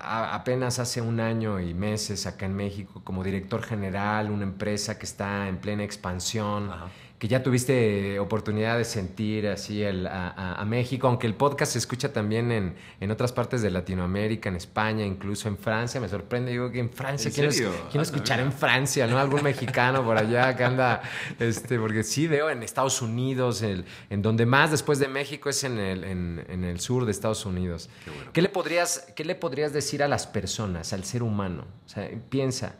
apenas 0.00 0.78
hace 0.78 1.00
un 1.00 1.20
año 1.20 1.60
y 1.60 1.72
meses 1.72 2.26
acá 2.26 2.44
en 2.44 2.54
México 2.54 3.00
como 3.04 3.24
director 3.24 3.62
general, 3.62 4.30
una 4.30 4.44
empresa 4.44 4.98
que 4.98 5.06
está 5.06 5.48
en 5.48 5.56
plena 5.56 5.82
expansión 5.84 6.70
que 7.18 7.28
ya 7.28 7.42
tuviste 7.42 8.18
oportunidad 8.18 8.76
de 8.76 8.84
sentir 8.84 9.46
así 9.46 9.82
el, 9.82 10.06
a, 10.06 10.62
México, 10.66 11.08
aunque 11.08 11.26
el 11.26 11.34
podcast 11.34 11.72
se 11.72 11.78
escucha 11.78 12.12
también 12.12 12.52
en, 12.52 12.74
en, 13.00 13.10
otras 13.10 13.32
partes 13.32 13.62
de 13.62 13.70
Latinoamérica, 13.70 14.50
en 14.50 14.56
España, 14.56 15.04
incluso 15.04 15.48
en 15.48 15.56
Francia. 15.56 15.98
Me 15.98 16.08
sorprende, 16.08 16.50
digo 16.50 16.70
que 16.70 16.80
en 16.80 16.90
Francia, 16.90 17.30
¿quién, 17.34 17.50
quiero 17.50 17.80
ah, 17.94 18.02
escuchar 18.02 18.40
en 18.40 18.52
Francia, 18.52 19.06
¿no? 19.06 19.18
Algún 19.18 19.42
mexicano 19.42 20.04
por 20.04 20.18
allá 20.18 20.54
que 20.56 20.64
anda, 20.64 21.00
este, 21.38 21.78
porque 21.78 22.02
sí 22.02 22.26
veo 22.26 22.50
en 22.50 22.62
Estados 22.62 23.00
Unidos, 23.00 23.62
el, 23.62 23.86
en 24.10 24.20
donde 24.20 24.44
más 24.44 24.70
después 24.70 24.98
de 24.98 25.08
México 25.08 25.48
es 25.48 25.64
en 25.64 25.78
el, 25.78 26.04
en, 26.04 26.44
en 26.48 26.64
el 26.64 26.80
sur 26.80 27.06
de 27.06 27.12
Estados 27.12 27.46
Unidos. 27.46 27.88
Qué, 28.34 28.42
le 28.42 28.50
podrías, 28.50 29.06
¿Qué 29.16 29.24
le 29.24 29.36
podrías 29.36 29.72
decir 29.72 30.02
a 30.02 30.08
las 30.08 30.26
personas, 30.26 30.92
al 30.92 31.04
ser 31.04 31.22
humano? 31.22 31.64
O 31.86 31.88
sea, 31.88 32.10
piensa 32.28 32.74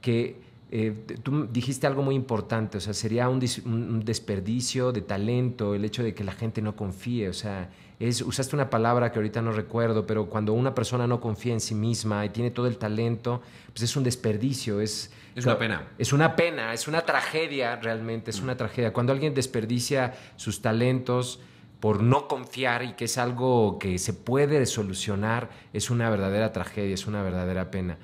que 0.00 0.51
eh, 0.74 0.94
tú 1.22 1.46
dijiste 1.52 1.86
algo 1.86 2.02
muy 2.02 2.14
importante, 2.14 2.78
o 2.78 2.80
sea, 2.80 2.94
sería 2.94 3.28
un, 3.28 4.02
desperdicio 4.06 4.90
de 4.90 5.02
talento 5.02 5.74
el 5.74 5.84
hecho 5.84 6.02
de 6.02 6.14
que 6.14 6.24
la 6.24 6.32
gente 6.32 6.62
no 6.62 6.74
confíe, 6.76 7.28
o 7.28 7.34
sea, 7.34 7.68
es, 8.00 8.22
usaste 8.22 8.56
una 8.56 8.70
palabra 8.70 9.12
que 9.12 9.18
ahorita 9.18 9.42
no 9.42 9.52
recuerdo, 9.52 10.06
pero 10.06 10.30
cuando 10.30 10.54
una 10.54 10.74
persona 10.74 11.06
no 11.06 11.20
confía 11.20 11.52
en 11.52 11.60
sí 11.60 11.74
misma 11.74 12.24
y 12.24 12.30
tiene 12.30 12.50
todo 12.50 12.68
el 12.68 12.78
talento, 12.78 13.42
pues 13.66 13.82
es 13.82 13.96
un 13.96 14.02
desperdicio, 14.02 14.80
es... 14.80 15.12
Es 15.36 15.44
una 15.44 15.58
pena. 15.58 15.88
Es 15.98 16.14
una 16.14 16.36
pena, 16.36 16.72
es 16.72 16.88
una 16.88 17.02
tragedia 17.02 17.76
realmente, 17.76 18.30
es 18.30 18.40
una 18.40 18.56
tragedia. 18.56 18.94
Cuando 18.94 19.12
alguien 19.12 19.34
desperdicia 19.34 20.14
sus 20.36 20.62
talentos 20.62 21.40
por 21.80 22.02
no 22.02 22.28
confiar 22.28 22.82
y 22.82 22.94
que 22.94 23.04
es 23.04 23.18
algo 23.18 23.78
que 23.78 23.98
se 23.98 24.14
puede 24.14 24.64
solucionar, 24.64 25.50
es 25.74 25.90
una 25.90 26.08
verdadera 26.08 26.50
tragedia, 26.50 26.94
es 26.94 27.06
una 27.06 27.22
verdadera 27.22 27.70
pena. 27.70 27.98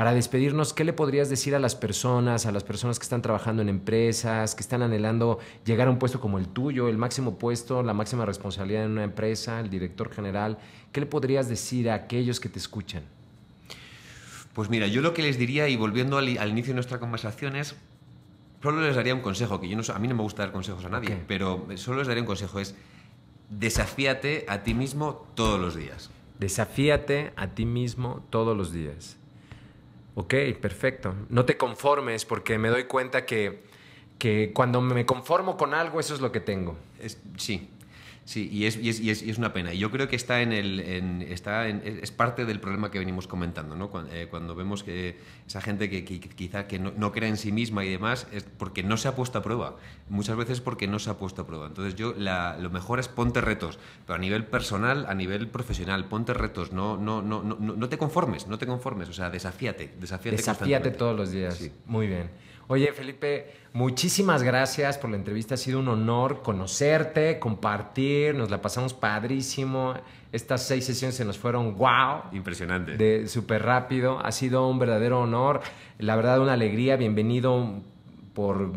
Para 0.00 0.14
despedirnos, 0.14 0.72
¿qué 0.72 0.84
le 0.84 0.94
podrías 0.94 1.28
decir 1.28 1.54
a 1.54 1.58
las 1.58 1.76
personas, 1.76 2.46
a 2.46 2.52
las 2.52 2.64
personas 2.64 2.98
que 2.98 3.02
están 3.02 3.20
trabajando 3.20 3.60
en 3.60 3.68
empresas, 3.68 4.54
que 4.54 4.62
están 4.62 4.80
anhelando 4.80 5.40
llegar 5.66 5.88
a 5.88 5.90
un 5.90 5.98
puesto 5.98 6.22
como 6.22 6.38
el 6.38 6.48
tuyo, 6.48 6.88
el 6.88 6.96
máximo 6.96 7.36
puesto, 7.36 7.82
la 7.82 7.92
máxima 7.92 8.24
responsabilidad 8.24 8.84
en 8.84 8.92
una 8.92 9.04
empresa, 9.04 9.60
el 9.60 9.68
director 9.68 10.10
general? 10.10 10.56
¿Qué 10.90 11.00
le 11.00 11.06
podrías 11.06 11.50
decir 11.50 11.90
a 11.90 11.94
aquellos 11.96 12.40
que 12.40 12.48
te 12.48 12.58
escuchan? 12.58 13.02
Pues 14.54 14.70
mira, 14.70 14.86
yo 14.86 15.02
lo 15.02 15.12
que 15.12 15.20
les 15.20 15.36
diría, 15.36 15.68
y 15.68 15.76
volviendo 15.76 16.16
al, 16.16 16.30
inicio 16.30 16.70
de 16.70 16.76
nuestra 16.76 16.98
conversación, 16.98 17.54
es, 17.54 17.76
solo 18.62 18.80
les 18.80 18.96
daría 18.96 19.14
un 19.14 19.20
consejo, 19.20 19.60
que 19.60 19.68
yo 19.68 19.76
no, 19.76 19.82
a 19.94 19.98
mí 19.98 20.08
no 20.08 20.14
me 20.14 20.22
gusta 20.22 20.44
dar 20.44 20.52
consejos 20.52 20.82
a 20.86 20.88
nadie, 20.88 21.18
pero 21.28 21.66
solo 21.74 21.98
les 21.98 22.06
daría 22.06 22.22
un 22.22 22.26
consejo, 22.26 22.58
es 22.58 22.74
desafíate 23.50 24.46
a 24.48 24.62
ti 24.62 24.72
mismo 24.72 25.26
todos 25.34 25.60
los 25.60 25.76
días. 25.76 26.08
Desafíate 26.38 27.34
a 27.36 27.48
ti 27.48 27.66
mismo 27.66 28.24
todos 28.30 28.56
los 28.56 28.72
días. 28.72 29.19
Ok, 30.14 30.34
perfecto. 30.60 31.14
No 31.28 31.44
te 31.44 31.56
conformes 31.56 32.24
porque 32.24 32.58
me 32.58 32.68
doy 32.68 32.84
cuenta 32.84 33.24
que, 33.24 33.62
que 34.18 34.52
cuando 34.52 34.80
me 34.80 35.06
conformo 35.06 35.56
con 35.56 35.74
algo, 35.74 36.00
eso 36.00 36.14
es 36.14 36.20
lo 36.20 36.32
que 36.32 36.40
tengo. 36.40 36.76
sí, 37.36 37.68
Sí, 38.24 38.48
y 38.52 38.66
es, 38.66 38.76
y, 38.76 38.88
es, 38.90 39.00
y, 39.00 39.10
es, 39.10 39.38
una 39.38 39.52
pena. 39.52 39.74
Y 39.74 39.78
yo 39.78 39.90
creo 39.90 40.08
que 40.08 40.14
está 40.14 40.40
en 40.40 40.52
el, 40.52 40.80
está 41.30 41.66
es 41.68 42.12
parte 42.12 42.44
del 42.44 42.60
problema 42.60 42.90
que 42.90 42.98
venimos 42.98 43.26
comentando, 43.26 43.74
¿no? 43.74 43.90
Eh, 44.12 44.28
cuando, 44.30 44.54
vemos 44.54 44.84
que 44.84 45.18
esa 45.46 45.60
gente 45.60 45.90
que, 45.90 46.04
quizá 46.04 46.66
que 46.68 46.78
no, 46.78 47.12
cree 47.12 47.28
en 47.28 47.36
sí 47.36 47.50
misma 47.50 47.84
y 47.84 47.90
demás, 47.90 48.28
es 48.32 48.44
porque 48.44 48.82
no 48.82 48.96
se 48.96 49.08
ha 49.08 49.16
puesto 49.16 49.38
a 49.38 49.42
prueba. 49.42 49.76
Muchas 50.08 50.36
veces 50.36 50.60
porque 50.60 50.86
no 50.86 50.98
se 50.98 51.10
ha 51.10 51.14
puesto 51.14 51.42
a 51.42 51.46
prueba. 51.46 51.66
Entonces 51.66 51.96
yo 51.96 52.14
lo 52.14 52.70
mejor 52.70 53.00
es 53.00 53.08
ponte 53.08 53.40
retos, 53.40 53.78
pero 54.06 54.16
a 54.16 54.18
nivel 54.18 54.44
personal, 54.46 55.06
a 55.08 55.14
nivel 55.14 55.48
profesional, 55.48 56.06
ponte 56.06 56.32
retos. 56.32 56.72
No, 56.72 56.96
no, 56.96 57.22
no, 57.22 57.42
no, 57.42 57.56
no 57.58 57.88
te 57.88 57.98
conformes, 57.98 58.46
no 58.46 58.58
te 58.58 58.66
conformes. 58.66 59.08
O 59.08 59.12
sea, 59.12 59.30
desafíate, 59.30 59.94
desafíate. 59.98 60.36
Desafíate 60.36 60.90
todos 60.90 61.16
los 61.16 61.32
días. 61.32 61.70
Muy 61.86 62.06
bien. 62.06 62.30
Oye, 62.70 62.92
Felipe, 62.92 63.50
muchísimas 63.72 64.44
gracias 64.44 64.96
por 64.96 65.10
la 65.10 65.16
entrevista. 65.16 65.54
Ha 65.54 65.58
sido 65.58 65.80
un 65.80 65.88
honor 65.88 66.40
conocerte, 66.40 67.40
compartir. 67.40 68.36
Nos 68.36 68.48
la 68.48 68.62
pasamos 68.62 68.94
padrísimo. 68.94 69.94
Estas 70.30 70.68
seis 70.68 70.84
sesiones 70.84 71.16
se 71.16 71.24
nos 71.24 71.36
fueron 71.36 71.74
wow. 71.76 72.30
Impresionante. 72.30 72.96
De 72.96 73.26
súper 73.26 73.64
rápido. 73.64 74.24
Ha 74.24 74.30
sido 74.30 74.68
un 74.68 74.78
verdadero 74.78 75.20
honor. 75.20 75.62
La 75.98 76.14
verdad, 76.14 76.40
una 76.40 76.52
alegría. 76.52 76.94
Bienvenido 76.94 77.80
por 78.34 78.70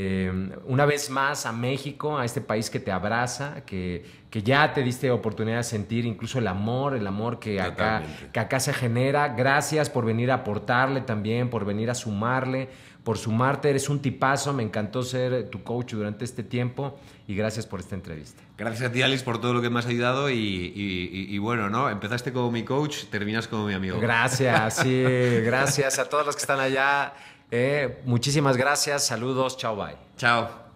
eh, 0.00 0.50
una 0.66 0.86
vez 0.86 1.10
más 1.10 1.44
a 1.44 1.50
México, 1.50 2.18
a 2.18 2.24
este 2.24 2.40
país 2.40 2.70
que 2.70 2.78
te 2.78 2.92
abraza, 2.92 3.64
que, 3.66 4.04
que, 4.30 4.44
ya 4.44 4.72
te 4.72 4.84
diste 4.84 5.10
oportunidad 5.10 5.56
de 5.56 5.64
sentir 5.64 6.04
incluso 6.04 6.38
el 6.38 6.46
amor, 6.46 6.94
el 6.94 7.04
amor 7.04 7.40
que 7.40 7.60
acá, 7.60 8.04
que 8.32 8.38
acá 8.38 8.60
se 8.60 8.72
genera. 8.72 9.30
Gracias 9.30 9.90
por 9.90 10.04
venir 10.04 10.30
a 10.30 10.34
aportarle 10.34 11.00
también, 11.00 11.50
por 11.50 11.64
venir 11.64 11.90
a 11.90 11.96
sumarle 11.96 12.68
por 13.08 13.16
sumarte. 13.16 13.70
Eres 13.70 13.88
un 13.88 14.02
tipazo, 14.02 14.52
me 14.52 14.62
encantó 14.62 15.02
ser 15.02 15.48
tu 15.48 15.62
coach 15.62 15.94
durante 15.94 16.26
este 16.26 16.42
tiempo 16.42 17.00
y 17.26 17.34
gracias 17.34 17.66
por 17.66 17.80
esta 17.80 17.94
entrevista. 17.94 18.42
Gracias 18.58 18.90
a 18.90 18.92
ti, 18.92 19.00
Alex, 19.00 19.22
por 19.22 19.40
todo 19.40 19.54
lo 19.54 19.62
que 19.62 19.70
me 19.70 19.78
has 19.78 19.86
ayudado 19.86 20.28
y, 20.30 21.38
bueno, 21.38 21.70
¿no? 21.70 21.88
Empezaste 21.88 22.34
como 22.34 22.50
mi 22.50 22.64
coach, 22.64 23.04
terminas 23.06 23.48
como 23.48 23.66
mi 23.66 23.72
amigo. 23.72 23.98
Gracias, 23.98 24.76
sí, 24.82 25.02
gracias 25.42 25.98
a 25.98 26.08
todos 26.08 26.26
los 26.26 26.36
que 26.36 26.42
están 26.42 26.60
allá. 26.60 27.14
Eh, 27.50 28.02
muchísimas 28.04 28.56
gracias, 28.56 29.06
saludos, 29.06 29.56
chao, 29.56 29.76
bye. 29.76 29.96
Chao. 30.16 30.67